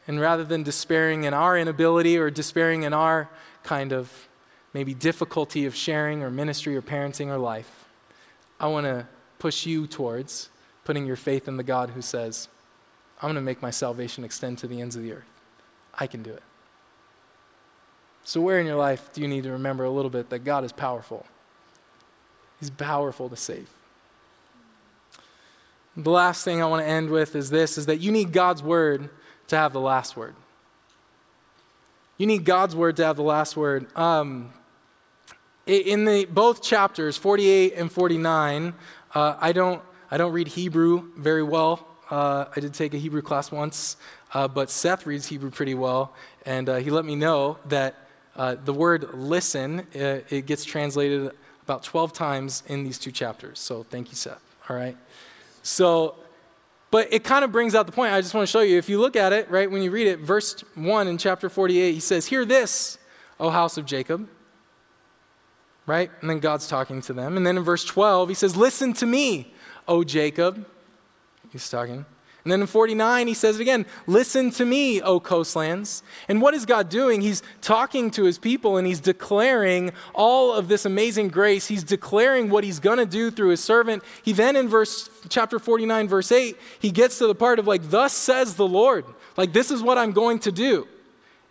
And 0.07 0.20
rather 0.20 0.44
than 0.44 0.62
despairing 0.62 1.24
in 1.24 1.35
our 1.35 1.57
inability 1.57 2.18
or 2.18 2.30
despairing 2.30 2.83
in 2.83 2.92
our 2.92 3.28
kind 3.62 3.92
of 3.92 4.28
maybe 4.72 4.92
difficulty 4.94 5.66
of 5.66 5.74
sharing 5.74 6.22
or 6.22 6.30
ministry 6.30 6.76
or 6.76 6.83
parenting 6.83 7.28
or 7.28 7.38
life, 7.38 7.88
I 8.59 8.66
want 8.66 8.87
to 8.87 9.07
push 9.38 9.66
you 9.66 9.87
towards 9.87 10.50
putting 10.85 11.07
your 11.07 11.16
faith 11.16 11.46
in 11.46 11.57
the 11.57 11.62
God 11.62 11.90
who 11.90 12.02
says, 12.02 12.48
I'm 13.18 13.28
going 13.28 13.37
to 13.37 13.40
make 13.40 13.62
my 13.62 13.70
salvation 13.70 14.24
extend 14.24 14.59
to 14.59 14.66
the 14.66 14.80
ends 14.80 14.96
of 14.96 15.02
the 15.02 15.12
earth. 15.12 15.24
I 15.94 16.07
can 16.07 16.22
do 16.22 16.33
it. 16.33 16.42
So, 18.24 18.40
where 18.40 18.59
in 18.59 18.66
your 18.66 18.76
life 18.76 19.12
do 19.12 19.20
you 19.20 19.28
need 19.28 19.44
to 19.44 19.52
remember 19.52 19.85
a 19.85 19.90
little 19.90 20.11
bit 20.11 20.30
that 20.30 20.40
God 20.40 20.64
is 20.64 20.72
powerful? 20.72 21.26
He's 22.59 22.70
powerful 22.70 23.28
to 23.28 23.37
save. 23.37 23.68
The 25.96 26.11
last 26.11 26.44
thing 26.44 26.61
I 26.61 26.66
want 26.66 26.85
to 26.85 26.88
end 26.88 27.11
with 27.11 27.37
is 27.37 27.50
this 27.50 27.78
is 27.78 27.87
that 27.87 28.00
you 28.00 28.11
need 28.11 28.33
God's 28.33 28.62
word 28.62 29.11
to 29.48 29.57
have 29.57 29.72
the 29.72 29.80
last 29.80 30.16
word. 30.16 30.35
You 32.18 32.26
need 32.26 32.44
God's 32.44 32.74
word 32.74 32.96
to 32.96 33.04
have 33.04 33.16
the 33.16 33.22
last 33.22 33.57
word. 33.57 33.94
Um, 33.96 34.52
in 35.66 36.04
the 36.04 36.26
both 36.26 36.62
chapters, 36.62 37.16
48 37.16 37.74
and 37.76 37.90
49, 37.90 38.74
uh, 39.14 39.37
I 39.40 39.52
don't 39.52 39.83
I 40.11 40.16
don't 40.16 40.33
read 40.33 40.48
Hebrew 40.48 41.11
very 41.16 41.42
well. 41.42 41.87
Uh, 42.11 42.46
I 42.54 42.61
did 42.61 42.74
take 42.74 42.92
a 42.94 42.98
Hebrew 42.98 43.22
class 43.22 43.50
once, 43.50 43.96
uh, 44.33 44.46
but 44.46 44.70
Seth 44.70 45.07
reads 45.07 45.26
Hebrew 45.26 45.50
pretty 45.50 45.74
well, 45.74 46.14
and 46.44 46.68
uh, 46.68 46.76
he 46.76 46.90
let 46.90 47.04
me 47.04 47.16
know 47.16 47.59
that 47.66 47.94
uh, 48.37 48.57
the 48.62 48.74
word 48.74 49.14
"listen" 49.14 49.80
uh, 49.94 50.20
it 50.28 50.46
gets 50.46 50.64
translated 50.64 51.30
about 51.62 51.83
12 51.83 52.12
times 52.12 52.62
in 52.66 52.85
these 52.85 52.98
two 52.98 53.11
chapters. 53.11 53.59
So 53.59 53.85
thank 53.85 54.11
you, 54.11 54.16
Seth. 54.16 54.42
All 54.68 54.76
right. 54.76 54.96
So, 55.64 56.14
but 56.92 57.12
it 57.12 57.24
kind 57.24 57.44
of 57.44 57.50
brings 57.50 57.74
out 57.74 57.87
the 57.87 57.92
point. 57.92 58.12
I 58.12 58.20
just 58.20 58.35
want 58.35 58.46
to 58.46 58.50
show 58.53 58.61
you. 58.61 58.79
If 58.79 58.88
you 58.88 59.00
look 59.00 59.16
at 59.16 59.33
it, 59.33 59.50
right, 59.50 59.68
when 59.68 59.83
you 59.83 59.90
read 59.90 60.07
it, 60.07 60.20
verse 60.20 60.62
one 60.77 61.09
in 61.09 61.18
chapter 61.18 61.48
48, 61.48 61.92
he 61.92 61.98
says, 61.98 62.27
"Hear 62.27 62.44
this, 62.44 62.98
O 63.40 63.50
house 63.50 63.77
of 63.77 63.85
Jacob." 63.85 64.29
right? 65.87 66.11
And 66.20 66.31
then 66.31 66.38
God's 66.38 66.66
talking 66.66 67.00
to 67.03 67.12
them. 67.12 67.37
And 67.37 67.46
then 67.46 67.57
in 67.57 67.62
verse 67.62 67.85
12, 67.85 68.29
he 68.29 68.35
says, 68.35 68.57
Listen 68.57 68.92
to 68.94 69.07
me, 69.07 69.53
O 69.87 70.05
Jacob. 70.05 70.66
He's 71.53 71.68
talking. 71.68 72.05
And 72.44 72.52
then 72.52 72.61
in 72.61 72.66
49, 72.66 73.26
he 73.26 73.33
says 73.33 73.59
it 73.59 73.62
again 73.62 73.87
Listen 74.07 74.50
to 74.52 74.64
me, 74.64 75.00
O 75.00 75.18
coastlands. 75.18 76.02
And 76.28 76.42
what 76.42 76.52
is 76.54 76.66
God 76.66 76.90
doing? 76.90 77.22
He's 77.22 77.42
talking 77.62 78.11
to 78.12 78.24
his 78.24 78.38
people 78.38 78.76
and 78.76 78.87
he's 78.87 79.00
declaring 79.00 79.92
all 80.14 80.52
of 80.52 80.68
this 80.68 80.85
amazing 80.85 81.28
grace. 81.28 81.66
He's 81.66 81.85
declaring 81.85 82.50
what 82.50 82.62
he's 82.62 82.80
going 82.80 82.98
to 82.98 83.07
do 83.07 83.30
through 83.30 83.48
his 83.48 83.64
servant. 83.64 84.02
He 84.22 84.33
then, 84.33 84.57
in 84.57 84.68
verse 84.68 85.09
chapter 85.30 85.59
49, 85.59 86.07
verse 86.07 86.30
8, 86.30 86.57
he 86.78 86.90
gets 86.90 87.18
to 87.18 87.26
the 87.26 87.35
part 87.35 87.59
of 87.59 87.66
like, 87.66 87.88
Thus 87.90 88.12
says 88.12 88.57
the 88.57 88.68
Lord. 88.68 89.07
Like, 89.37 89.52
this 89.52 89.70
is 89.70 89.83
what 89.83 89.96
I'm 89.96 90.12
going 90.12 90.38
to 90.40 90.52
do. 90.52 90.87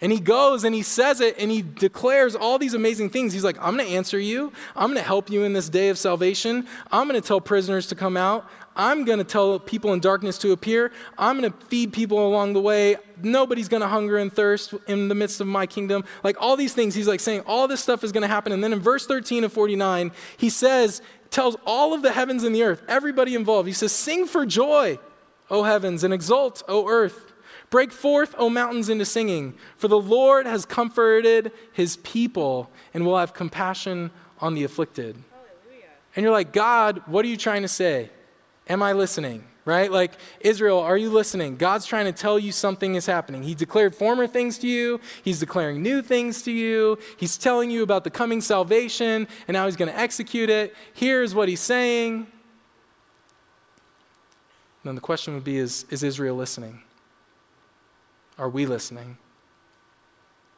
And 0.04 0.12
he 0.12 0.20
goes 0.20 0.66
and 0.66 0.76
he 0.76 0.82
says 0.82 1.22
it 1.22 1.38
and 1.40 1.50
he 1.50 1.62
declares 1.62 2.36
all 2.36 2.60
these 2.60 2.74
amazing 2.74 3.10
things. 3.10 3.32
He's 3.32 3.46
like, 3.46 3.58
I'm 3.62 3.78
going 3.78 3.88
to 3.88 3.96
answer 3.96 4.20
you. 4.20 4.52
I'm 4.76 4.90
going 4.90 5.02
to 5.02 5.08
help 5.08 5.30
you 5.30 5.44
in 5.44 5.54
this 5.54 5.70
day 5.70 5.88
of 5.88 5.98
salvation. 5.98 6.68
I'm 6.92 7.08
going 7.08 7.20
to 7.20 7.26
tell 7.26 7.40
prisoners 7.40 7.88
to 7.88 7.96
come 7.96 8.18
out. 8.18 8.46
I'm 8.76 9.06
going 9.06 9.20
to 9.20 9.26
tell 9.26 9.60
people 9.60 9.94
in 9.94 10.00
darkness 10.00 10.38
to 10.40 10.52
appear. 10.52 10.92
I'm 11.18 11.40
going 11.40 11.52
to 11.52 11.66
feed 11.68 11.94
people 11.94 12.28
along 12.28 12.54
the 12.54 12.62
way. 12.62 12.98
Nobody's 13.22 13.68
going 13.68 13.82
to 13.82 13.88
hunger 13.88 14.18
and 14.18 14.32
thirst 14.32 14.74
in 14.88 15.08
the 15.08 15.16
midst 15.16 15.42
of 15.42 15.48
my 15.48 15.66
kingdom. 15.66 16.04
Like 16.24 16.38
all 16.42 16.58
these 16.58 16.74
things, 16.74 16.96
he's 16.96 17.08
like 17.08 17.20
saying 17.20 17.42
all 17.42 17.68
this 17.68 17.82
stuff 17.82 18.04
is 18.04 18.12
going 18.12 18.24
to 18.24 18.28
happen. 18.28 18.52
And 18.52 18.64
then 18.64 18.74
in 18.74 18.80
verse 18.80 19.06
13 19.06 19.44
of 19.44 19.54
49, 19.54 20.12
he 20.38 20.50
says, 20.50 21.02
tells 21.34 21.58
all 21.66 21.94
of 21.94 22.02
the 22.02 22.12
heavens 22.12 22.44
and 22.44 22.56
the 22.56 22.64
earth, 22.64 22.84
everybody 22.88 23.36
involved, 23.36 23.68
he 23.68 23.74
says, 23.74 23.92
Sing 23.92 24.26
for 24.26 24.46
joy, 24.46 25.00
O 25.50 25.64
heavens, 25.64 26.04
and 26.04 26.14
exult, 26.14 26.64
O 26.68 26.88
earth. 26.88 27.32
Break 27.70 27.92
forth, 27.92 28.36
O 28.38 28.50
mountains, 28.50 28.88
into 28.88 29.04
singing, 29.04 29.56
for 29.78 29.88
the 29.88 30.00
Lord 30.00 30.46
has 30.46 30.64
comforted 30.64 31.52
his 31.72 31.98
people 31.98 32.70
and 32.94 33.04
will 33.04 33.18
have 33.18 33.34
compassion 33.34 34.12
on 34.40 34.54
the 34.54 34.64
afflicted. 34.64 35.16
Hallelujah. 35.16 35.88
And 36.16 36.24
you're 36.24 36.32
like, 36.32 36.54
God, 36.54 37.02
what 37.08 37.26
are 37.26 37.28
you 37.28 37.38
trying 37.38 37.64
to 37.64 37.68
say? 37.68 38.12
Am 38.68 38.82
I 38.82 38.94
listening? 38.94 39.46
Right? 39.66 39.90
Like, 39.90 40.14
Israel, 40.42 40.80
are 40.80 40.98
you 40.98 41.10
listening? 41.10 41.56
God's 41.56 41.86
trying 41.86 42.04
to 42.06 42.12
tell 42.12 42.38
you 42.38 42.52
something 42.52 42.96
is 42.96 43.06
happening. 43.06 43.44
He 43.44 43.56
declared 43.56 43.96
former 43.96 44.28
things 44.28 44.58
to 44.58 44.68
you, 44.68 45.00
He's 45.24 45.40
declaring 45.40 45.82
new 45.82 46.02
things 46.02 46.42
to 46.44 46.52
you, 46.52 46.98
He's 47.16 47.38
telling 47.38 47.72
you 47.72 47.82
about 47.82 48.04
the 48.04 48.10
coming 48.10 48.42
salvation, 48.42 49.26
and 49.48 49.56
now 49.56 49.66
He's 49.66 49.78
going 49.78 49.90
to 49.90 49.98
execute 49.98 50.50
it. 50.50 50.76
Here's 50.94 51.34
what 51.34 51.48
He's 51.48 51.62
saying. 51.62 52.28
Then 54.84 54.96
the 54.96 55.02
question 55.02 55.34
would 55.34 55.46
be 55.46 55.58
is, 55.58 55.86
is 55.90 56.04
Israel 56.04 56.36
listening? 56.36 56.82
Are 58.38 58.50
we 58.50 58.66
listening? 58.66 59.18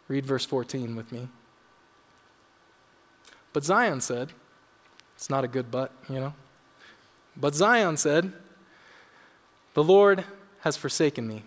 Read 0.08 0.26
verse 0.26 0.46
14 0.46 0.96
with 0.96 1.12
me. 1.12 1.28
But 3.54 3.63
Zion 3.63 4.02
said, 4.02 4.34
it's 5.15 5.30
not 5.30 5.44
a 5.44 5.48
good 5.48 5.70
but, 5.70 5.91
you 6.10 6.20
know. 6.20 6.34
But 7.38 7.56
Zion 7.56 7.98
said, 7.98 8.34
The 9.74 9.84
Lord 9.84 10.24
has 10.62 10.78
forsaken 10.78 11.28
me. 11.28 11.43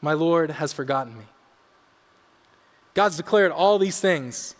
My 0.00 0.12
Lord 0.12 0.50
has 0.50 0.72
forgotten 0.72 1.16
me. 1.16 1.24
God's 2.94 3.16
declared 3.16 3.52
all 3.52 3.78
these 3.78 4.00
things. 4.00 4.54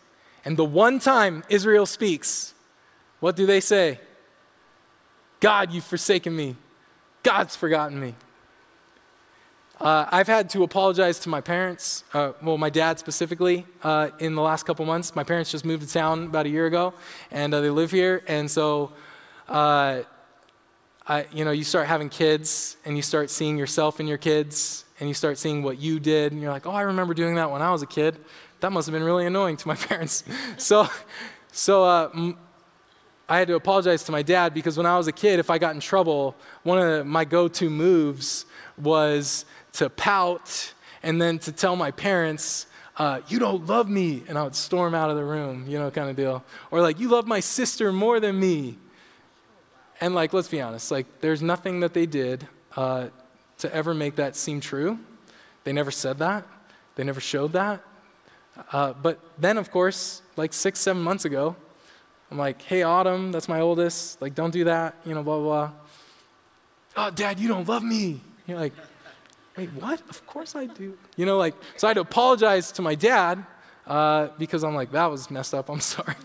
And 0.45 0.57
the 0.57 0.65
one 0.65 0.99
time 0.99 1.45
Israel 1.49 1.87
speaks, 1.87 2.55
what 3.21 3.37
do 3.37 3.47
they 3.47 3.61
say? 3.61 4.01
God, 5.41 5.73
you've 5.73 5.85
forsaken 5.85 6.35
me. 6.35 6.57
God's 7.23 7.57
forgotten 7.57 7.99
me. 7.99 8.15
Uh, 9.81 10.07
I've 10.11 10.27
had 10.27 10.51
to 10.51 10.63
apologize 10.63 11.19
to 11.21 11.29
my 11.29 11.41
parents, 11.41 12.05
uh, 12.13 12.33
well, 12.43 12.59
my 12.59 12.71
dad 12.71 12.99
specifically, 12.99 13.67
uh, 13.83 14.11
in 14.19 14.35
the 14.35 14.43
last 14.43 14.65
couple 14.65 14.85
months. 14.85 15.17
My 15.17 15.25
parents 15.25 15.51
just 15.51 15.65
moved 15.65 15.83
to 15.83 15.93
town 15.93 16.25
about 16.25 16.47
a 16.47 16.49
year 16.49 16.67
ago, 16.67 16.95
and 17.31 17.53
uh, 17.53 17.61
they 17.61 17.71
live 17.71 17.91
here. 17.91 18.23
And 18.29 18.51
so, 18.51 18.93
uh, 19.49 20.03
I, 21.07 21.27
you 21.33 21.45
know, 21.45 21.51
you 21.51 21.65
start 21.65 21.87
having 21.87 22.09
kids, 22.09 22.77
and 22.85 22.97
you 22.97 23.03
start 23.03 23.31
seeing 23.31 23.59
yourself 23.59 24.01
in 24.01 24.07
your 24.07 24.19
kids, 24.19 24.85
and 25.01 25.09
you 25.09 25.15
start 25.15 25.39
seeing 25.39 25.63
what 25.63 25.79
you 25.79 26.01
did, 26.01 26.33
and 26.33 26.41
you're 26.41 26.51
like, 26.51 26.67
oh, 26.67 26.71
I 26.71 26.83
remember 26.83 27.15
doing 27.15 27.35
that 27.35 27.51
when 27.51 27.63
I 27.63 27.71
was 27.71 27.83
a 27.83 27.87
kid. 27.87 28.17
That 28.61 28.73
must 28.73 28.87
have 28.87 28.93
been 28.93 29.03
really 29.03 29.27
annoying 29.27 29.57
to 29.59 29.69
my 29.69 29.75
parents. 29.89 30.25
so, 30.57 30.89
so 31.53 31.85
uh, 31.85 32.11
m- 32.15 32.39
I 33.29 33.39
had 33.39 33.49
to 33.49 33.55
apologize 33.55 34.05
to 34.05 34.13
my 34.13 34.23
dad 34.23 34.55
because 34.55 34.77
when 34.77 34.87
I 34.87 34.97
was 34.97 35.07
a 35.07 35.13
kid, 35.13 35.39
if 35.39 35.51
I 35.51 35.59
got 35.59 35.75
in 35.75 35.81
trouble, 35.81 36.37
one 36.63 36.79
of 36.79 37.07
my 37.07 37.25
go-to 37.25 37.71
moves 37.71 38.47
was 38.79 39.45
to 39.75 39.91
pout 39.91 40.73
and 41.03 41.21
then 41.21 41.39
to 41.41 41.53
tell 41.53 41.77
my 41.77 41.91
parents, 41.91 42.67
uh, 42.97 43.21
you 43.29 43.39
don't 43.39 43.67
love 43.67 43.89
me, 43.89 44.23
and 44.29 44.39
I 44.39 44.45
would 44.45 44.55
storm 44.55 44.95
out 44.95 45.11
of 45.11 45.17
the 45.17 45.25
room, 45.25 45.67
you 45.69 45.79
know, 45.79 45.91
kind 45.91 46.09
of 46.09 46.17
deal. 46.17 46.45
Or 46.71 46.81
like, 46.81 47.01
you 47.01 47.09
love 47.09 47.27
my 47.27 47.41
sister 47.41 47.93
more 47.93 48.21
than 48.21 48.39
me. 48.39 48.79
And 50.05 50.15
like, 50.15 50.35
let's 50.35 50.49
be 50.49 50.61
honest, 50.61 50.91
like, 50.91 51.07
there's 51.23 51.41
nothing 51.41 51.81
that 51.81 51.95
they 51.95 52.05
did 52.05 52.47
uh, 52.77 53.07
to 53.57 53.75
ever 53.75 53.95
make 53.95 54.17
that 54.17 54.37
seem 54.37 54.61
true. 54.61 54.99
They 55.65 55.73
never 55.73 55.91
said 55.91 56.19
that, 56.19 56.47
they 56.95 57.05
never 57.05 57.23
showed 57.23 57.55
that. 57.55 57.83
Uh, 58.71 58.93
but 58.93 59.19
then, 59.39 59.57
of 59.57 59.71
course, 59.71 60.21
like 60.37 60.53
six, 60.53 60.79
seven 60.79 61.01
months 61.01 61.25
ago, 61.25 61.57
I'm 62.31 62.37
like, 62.37 62.61
hey, 62.61 62.83
Autumn, 62.83 63.33
that's 63.33 63.49
my 63.49 63.63
oldest, 63.63 64.21
like, 64.21 64.35
don't 64.35 64.51
do 64.51 64.65
that, 64.65 64.95
you 65.07 65.15
know, 65.15 65.23
blah, 65.23 65.39
blah, 65.39 65.69
blah. 65.69 65.71
Oh, 66.99 67.11
Dad, 67.11 67.41
you 67.41 67.49
don't 67.49 67.67
love 67.67 67.83
me. 67.83 68.21
You're 68.47 68.59
like, 68.59 68.75
wait, 69.57 69.73
what? 69.73 70.03
Of 70.11 70.27
course 70.27 70.55
I 70.55 70.67
do. 70.67 70.99
You 71.17 71.25
know, 71.25 71.39
like, 71.39 71.55
so 71.79 71.87
I 71.87 71.91
had 71.91 71.95
to 71.95 72.03
apologize 72.03 72.73
to 72.73 72.83
my 72.83 72.95
dad 72.95 73.43
uh, 73.87 74.29
because 74.37 74.65
I'm 74.65 74.75
like, 74.75 74.93
that 74.93 75.07
was 75.07 75.31
messed 75.31 75.55
up. 75.55 75.71
I'm 75.71 75.81
sorry. 75.95 76.17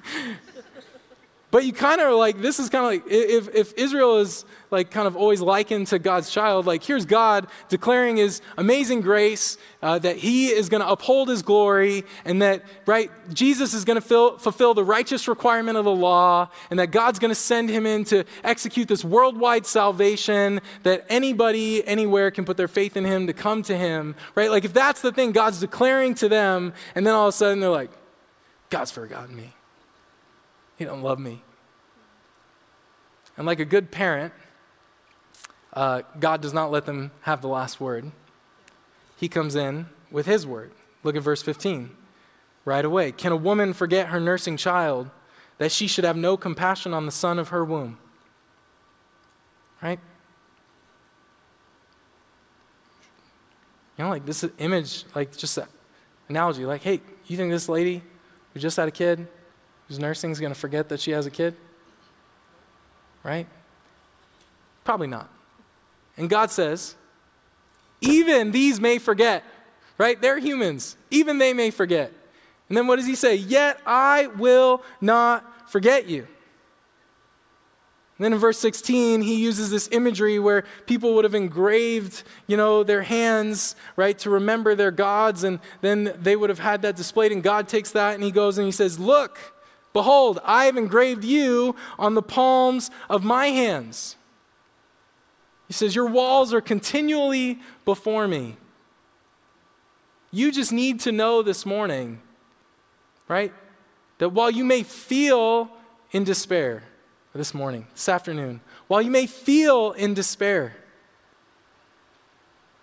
But 1.51 1.65
you 1.65 1.73
kind 1.73 1.99
of 1.99 2.15
like, 2.15 2.39
this 2.39 2.59
is 2.59 2.69
kind 2.69 2.85
of 2.85 3.05
like, 3.05 3.12
if, 3.12 3.53
if 3.55 3.73
Israel 3.73 4.17
is 4.17 4.45
like 4.71 4.91
kind 4.91 5.07
of 5.07 5.15
always 5.15 5.41
likened 5.41 5.88
to 5.88 5.99
God's 5.99 6.29
child. 6.29 6.65
Like, 6.65 6.83
here's 6.83 7.05
God 7.05 7.47
declaring 7.69 8.17
his 8.17 8.41
amazing 8.57 9.01
grace, 9.01 9.57
uh, 9.81 9.99
that 9.99 10.17
he 10.17 10.47
is 10.47 10.69
going 10.69 10.81
to 10.81 10.89
uphold 10.89 11.29
his 11.29 11.41
glory, 11.41 12.03
and 12.25 12.41
that, 12.41 12.63
right, 12.85 13.09
Jesus 13.33 13.73
is 13.73 13.85
going 13.85 13.99
to 13.99 14.38
fulfill 14.38 14.73
the 14.73 14.83
righteous 14.83 15.27
requirement 15.27 15.77
of 15.77 15.85
the 15.85 15.91
law, 15.91 16.49
and 16.69 16.79
that 16.79 16.91
God's 16.91 17.19
going 17.19 17.29
to 17.29 17.35
send 17.35 17.69
him 17.69 17.85
in 17.85 18.03
to 18.05 18.25
execute 18.43 18.88
this 18.88 19.03
worldwide 19.03 19.65
salvation, 19.65 20.62
that 20.83 21.05
anybody, 21.09 21.85
anywhere 21.88 22.29
can 22.31 22.45
put 22.45 22.57
their 22.57 22.67
faith 22.67 22.95
in 22.95 23.05
him 23.05 23.27
to 23.27 23.33
come 23.33 23.63
to 23.63 23.75
him, 23.75 24.15
right? 24.35 24.51
Like, 24.51 24.65
if 24.65 24.73
that's 24.73 25.01
the 25.01 25.12
thing 25.12 25.31
God's 25.31 25.59
declaring 25.59 26.13
to 26.15 26.29
them, 26.29 26.73
and 26.93 27.07
then 27.07 27.15
all 27.15 27.27
of 27.27 27.33
a 27.33 27.38
sudden 27.38 27.59
they're 27.59 27.69
like, 27.69 27.91
God's 28.69 28.91
forgotten 28.91 29.35
me. 29.35 29.53
He 30.80 30.86
don't 30.86 31.04
love 31.04 31.20
me. 31.20 31.44
And 33.38 33.46
like 33.46 33.60
a 33.60 33.65
good 33.65 33.92
parent, 33.92 34.34
uh, 35.74 36.04
God 36.20 36.42
does 36.42 36.54
not 36.54 36.72
let 36.72 36.86
them 36.86 37.12
have 37.22 37.42
the 37.42 37.50
last 37.50 37.82
word. 37.82 38.12
He 39.18 39.28
comes 39.28 39.58
in 39.58 39.88
with 40.10 40.26
his 40.26 40.48
word. 40.48 40.72
Look 41.04 41.18
at 41.18 41.22
verse 41.22 41.42
15. 41.42 41.92
Right 42.63 42.86
away. 42.86 43.12
Can 43.12 43.34
a 43.34 43.36
woman 43.36 43.74
forget 43.74 44.08
her 44.08 44.22
nursing 44.22 44.56
child 44.56 45.10
that 45.58 45.72
she 45.74 45.86
should 45.86 46.06
have 46.06 46.15
no 46.15 46.38
compassion 46.38 46.94
on 46.94 47.06
the 47.06 47.12
son 47.12 47.38
of 47.38 47.50
her 47.50 47.65
womb? 47.65 47.98
Right? 49.82 50.00
You 53.98 54.06
know, 54.06 54.10
like 54.10 54.26
this 54.26 54.46
image, 54.60 55.04
like 55.13 55.36
just 55.36 55.58
an 55.58 55.65
analogy, 56.30 56.65
like, 56.65 56.84
hey, 56.84 57.02
you 57.28 57.36
think 57.36 57.52
this 57.52 57.68
lady 57.68 58.02
who 58.54 58.62
just 58.62 58.78
had 58.78 58.88
a 58.88 58.92
kid, 58.92 59.28
who's 59.89 59.99
nursing, 59.99 60.32
is 60.32 60.39
going 60.39 60.54
to 60.54 60.60
forget 60.60 60.88
that 60.89 61.02
she 61.02 61.12
has 61.12 61.25
a 61.25 61.32
kid? 61.32 61.56
Right? 63.23 63.47
Probably 64.86 65.08
not. 65.08 65.30
And 66.15 66.30
God 66.30 66.52
says, 66.52 66.95
even 68.02 68.52
these 68.52 68.80
may 68.80 68.97
forget, 68.97 69.43
right? 69.97 70.21
They're 70.21 70.39
humans. 70.39 70.95
Even 71.12 71.38
they 71.38 71.54
may 71.54 71.71
forget. 71.71 72.13
And 72.69 72.78
then 72.78 72.88
what 72.88 72.95
does 72.95 73.08
he 73.08 73.15
say? 73.15 73.36
Yet 73.36 73.82
I 73.86 74.28
will 74.28 74.84
not 75.02 75.69
forget 75.69 76.08
you. 76.08 76.28
And 78.19 78.25
then 78.25 78.34
in 78.34 78.39
verse 78.39 78.60
16, 78.60 79.21
he 79.21 79.36
uses 79.36 79.71
this 79.71 79.88
imagery 79.93 80.39
where 80.39 80.65
people 80.86 81.15
would 81.15 81.23
have 81.23 81.36
engraved, 81.36 82.23
you 82.47 82.58
know, 82.58 82.84
their 82.84 83.04
hands, 83.04 83.78
right, 83.95 84.17
to 84.19 84.30
remember 84.30 84.75
their 84.75 84.91
gods, 84.91 85.45
and 85.45 85.60
then 85.80 86.13
they 86.21 86.36
would 86.36 86.49
have 86.49 86.60
had 86.60 86.82
that 86.82 86.97
displayed, 86.97 87.32
and 87.32 87.41
God 87.41 87.69
takes 87.69 87.91
that 87.91 88.15
and 88.15 88.23
he 88.23 88.32
goes 88.32 88.58
and 88.58 88.65
he 88.65 88.73
says, 88.73 88.99
Look, 88.99 89.39
Behold, 89.93 90.39
I 90.43 90.65
have 90.65 90.78
engraved 90.78 91.23
you 91.23 91.75
on 91.97 92.13
the 92.13 92.21
palms 92.21 92.91
of 93.10 93.23
my 93.23 93.47
hands. 93.47 94.15
He 95.67 95.73
says, 95.73 95.95
Your 95.95 96.08
walls 96.08 96.54
are 96.54 96.62
continually 96.62 97.60
before 97.86 98.28
me. 98.28 98.58
You 100.32 100.52
just 100.52 100.71
need 100.71 100.99
to 101.02 101.12
know 101.12 101.41
this 101.41 101.65
morning, 101.65 102.21
right? 103.28 103.54
That 104.19 104.30
while 104.30 104.52
you 104.52 104.63
may 104.63 104.84
feel 104.84 105.69
in 106.12 106.23
despair, 106.23 106.84
this 107.34 107.54
morning, 107.54 107.88
this 107.93 108.10
afternoon, 108.10 108.62
while 108.88 109.02
you 109.02 109.12
may 109.12 109.25
feel 109.25 109.91
in 109.93 110.13
despair, 110.13 110.75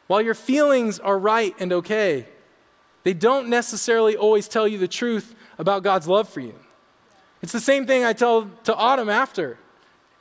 while 0.06 0.22
your 0.22 0.34
feelings 0.34 0.98
are 0.98 1.18
right 1.18 1.54
and 1.58 1.72
okay, 1.72 2.26
they 3.02 3.12
don't 3.12 3.48
necessarily 3.48 4.16
always 4.16 4.48
tell 4.48 4.66
you 4.66 4.78
the 4.78 4.88
truth 4.88 5.34
about 5.58 5.82
God's 5.82 6.08
love 6.08 6.28
for 6.28 6.40
you. 6.40 6.54
It's 7.46 7.52
the 7.52 7.60
same 7.60 7.86
thing 7.86 8.02
I 8.02 8.12
tell 8.12 8.50
to 8.64 8.74
Autumn 8.74 9.08
after. 9.08 9.56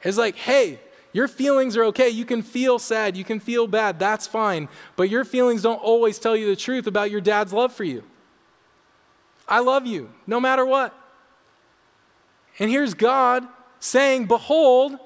It's 0.03 0.15
like, 0.15 0.35
hey, 0.35 0.79
your 1.11 1.27
feelings 1.27 1.75
are 1.75 1.85
okay. 1.85 2.07
You 2.07 2.23
can 2.23 2.43
feel 2.43 2.77
sad. 2.77 3.17
You 3.17 3.23
can 3.23 3.39
feel 3.39 3.65
bad. 3.65 3.97
That's 3.97 4.27
fine. 4.27 4.69
But 4.95 5.09
your 5.09 5.25
feelings 5.25 5.63
don't 5.63 5.81
always 5.81 6.19
tell 6.19 6.35
you 6.35 6.45
the 6.45 6.55
truth 6.55 6.85
about 6.85 7.09
your 7.09 7.21
dad's 7.21 7.51
love 7.51 7.73
for 7.73 7.83
you. 7.83 8.03
I 9.47 9.61
love 9.61 9.87
you 9.87 10.11
no 10.27 10.39
matter 10.39 10.67
what. 10.67 10.93
And 12.59 12.69
here's 12.69 12.93
God 12.93 13.47
saying, 13.79 14.27
Behold, 14.27 14.99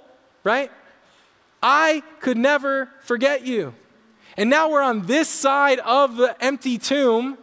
right? 0.43 0.73
I 1.63 2.03
could 2.19 2.37
never 2.37 2.89
forget 2.99 3.45
you. 3.45 3.73
And 4.35 4.49
now 4.49 4.69
we're 4.69 4.83
on 4.83 5.05
this 5.05 5.29
side 5.29 5.79
of 5.79 6.17
the 6.17 6.35
empty 6.43 6.77
tomb 6.77 7.37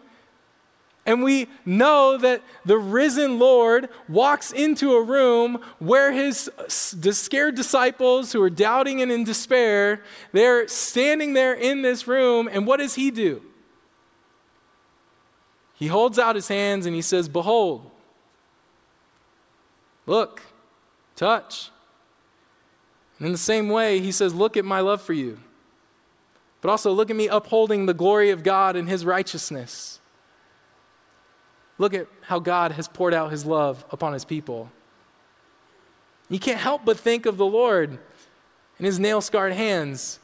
and 1.07 1.23
we 1.23 1.47
know 1.65 2.19
that 2.19 2.43
the 2.65 2.77
risen 2.77 3.39
Lord 3.39 3.89
walks 4.09 4.51
into 4.51 4.95
a 4.95 5.03
room 5.03 5.63
where 5.79 6.13
his 6.13 6.51
scared 6.67 7.55
disciples 7.55 8.33
who 8.33 8.43
are 8.43 8.51
doubting 8.51 9.01
and 9.01 9.13
in 9.13 9.23
despair, 9.23 10.03
they're 10.33 10.67
standing 10.67 11.33
there 11.33 11.55
in 11.55 11.83
this 11.83 12.09
room. 12.09 12.49
And 12.51 12.67
what 12.67 12.79
does 12.79 12.97
he 12.97 13.13
do? 13.13 13.41
He 15.75 15.87
holds 15.87 16.19
out 16.19 16.35
his 16.35 16.49
hands 16.49 16.87
and 16.87 16.95
he 16.95 17.03
says, 17.03 17.29
Behold, 17.29 17.89
look, 20.07 20.43
touch. 21.15 21.71
And 23.19 23.27
in 23.27 23.33
the 23.33 23.39
same 23.39 23.69
way, 23.69 24.01
he 24.01 24.11
says, 24.11 24.35
Look 24.35 24.57
at 24.57 24.65
my 24.65 24.81
love 24.81 25.01
for 25.01 25.13
you. 25.13 25.39
But 26.63 26.71
also, 26.71 26.91
look 26.91 27.11
at 27.11 27.17
me 27.17 27.29
upholding 27.29 27.87
the 27.87 27.95
glory 27.95 28.31
of 28.31 28.43
God 28.43 28.75
and 28.75 28.89
his 28.89 29.05
righteousness. 29.05 30.01
Look 31.79 31.95
at 31.95 32.07
how 32.23 32.39
God 32.39 32.73
has 32.73 32.89
poured 32.89 33.13
out 33.13 33.31
his 33.31 33.45
love 33.45 33.85
upon 33.91 34.13
his 34.13 34.25
people. 34.25 34.71
You 36.29 36.39
can't 36.39 36.59
help 36.59 36.85
but 36.85 36.99
think 36.99 37.27
of 37.27 37.37
the 37.37 37.47
Lord 37.47 37.99
in 38.79 38.85
his 38.85 38.99
nail 38.99 39.21
scarred 39.21 39.53
hands 39.53 40.19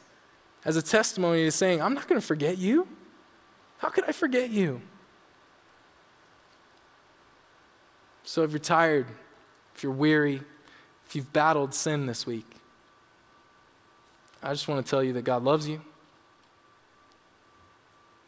as 0.65 0.75
a 0.75 0.81
testimony 0.81 1.43
to 1.43 1.51
saying, 1.51 1.81
I'm 1.81 1.93
not 1.93 2.07
going 2.07 2.19
to 2.19 2.25
forget 2.25 2.57
you. 2.57 2.87
How 3.77 3.89
could 3.89 4.05
I 4.07 4.11
forget 4.11 4.49
you? 4.49 4.81
So 8.23 8.43
if 8.43 8.51
you're 8.51 8.59
tired, 8.59 9.07
if 9.75 9.83
you're 9.83 9.91
weary, 9.91 10.41
if 11.05 11.15
you've 11.15 11.31
battled 11.33 11.73
sin 11.73 12.05
this 12.05 12.25
week, 12.25 12.45
I 14.41 14.51
just 14.51 14.67
want 14.67 14.85
to 14.85 14.89
tell 14.89 15.03
you 15.03 15.13
that 15.13 15.23
God 15.23 15.43
loves 15.43 15.67
you, 15.67 15.81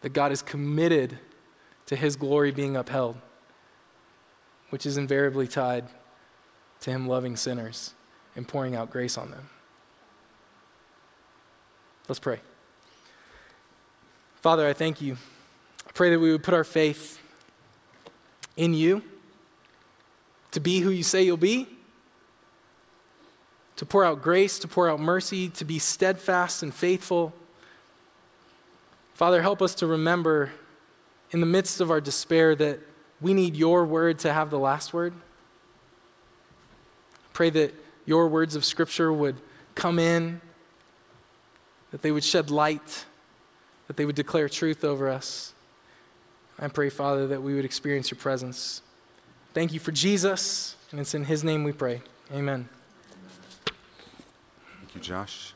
that 0.02 0.14
God 0.14 0.32
is 0.32 0.42
committed 0.42 1.18
to 1.88 1.96
his 1.96 2.16
glory 2.16 2.52
being 2.52 2.76
upheld, 2.76 3.18
which 4.70 4.86
is 4.86 4.98
invariably 4.98 5.48
tied 5.48 5.86
to 6.82 6.92
him 6.92 7.08
loving 7.08 7.36
sinners 7.36 7.94
and 8.36 8.48
pouring 8.48 8.76
out 8.76 8.90
grace 8.90 9.18
on 9.18 9.32
them. 9.32 9.50
Let's 12.08 12.20
pray. 12.20 12.40
Father, 14.42 14.68
I 14.68 14.74
thank 14.74 15.02
you. 15.02 15.18
I 15.88 15.92
pray 15.94 16.12
that 16.12 16.20
we 16.20 16.32
would 16.32 16.44
put 16.44 16.54
our 16.54 16.64
faith 16.64 17.20
in 18.58 18.74
you 18.74 19.02
to 20.52 20.60
be 20.60 20.80
who 20.80 20.90
you 20.90 21.04
say 21.04 21.24
you'll 21.24 21.38
be, 21.38 21.68
to 23.76 23.86
pour 23.86 24.06
out 24.06 24.22
grace, 24.22 24.58
to 24.60 24.68
pour 24.68 24.90
out 24.90 25.00
mercy, 25.00 25.50
to 25.50 25.66
be 25.66 25.80
steadfast 25.80 26.64
and 26.64 26.74
faithful. 26.74 27.34
Father, 29.16 29.42
help 29.42 29.62
us 29.62 29.76
to 29.76 29.88
remember 29.88 30.52
in 31.36 31.42
the 31.42 31.46
midst 31.46 31.82
of 31.82 31.92
our 31.92 32.00
despair 32.00 32.56
that 32.56 32.80
we 33.20 33.34
need 33.34 33.58
your 33.58 33.84
word 33.84 34.18
to 34.20 34.32
have 34.32 34.50
the 34.50 34.58
last 34.58 34.94
word. 34.94 35.14
Pray 37.34 37.50
that 37.50 37.74
your 38.06 38.30
words 38.30 38.56
of 38.56 38.64
Scripture 38.64 39.12
would 39.12 39.36
come 39.76 40.00
in, 40.00 40.40
that 41.92 42.02
they 42.02 42.10
would 42.10 42.24
shed 42.24 42.50
light, 42.50 43.04
that 43.88 43.98
they 43.98 44.06
would 44.06 44.16
declare 44.16 44.48
truth 44.48 44.86
over 44.86 45.10
us. 45.10 45.54
I 46.58 46.70
pray, 46.70 46.90
Father, 46.90 47.28
that 47.28 47.44
we 47.44 47.54
would 47.54 47.66
experience 47.66 48.10
your 48.10 48.18
presence. 48.18 48.82
Thank 49.54 49.74
you 49.74 49.82
for 49.82 49.92
Jesus, 49.92 50.78
and 50.92 51.02
it's 51.02 51.14
in 51.14 51.26
his 51.26 51.44
name 51.44 51.66
we 51.66 51.74
pray. 51.74 52.02
Amen. 52.34 52.70
Thank 54.80 54.96
you, 54.96 55.02
Josh. 55.02 55.55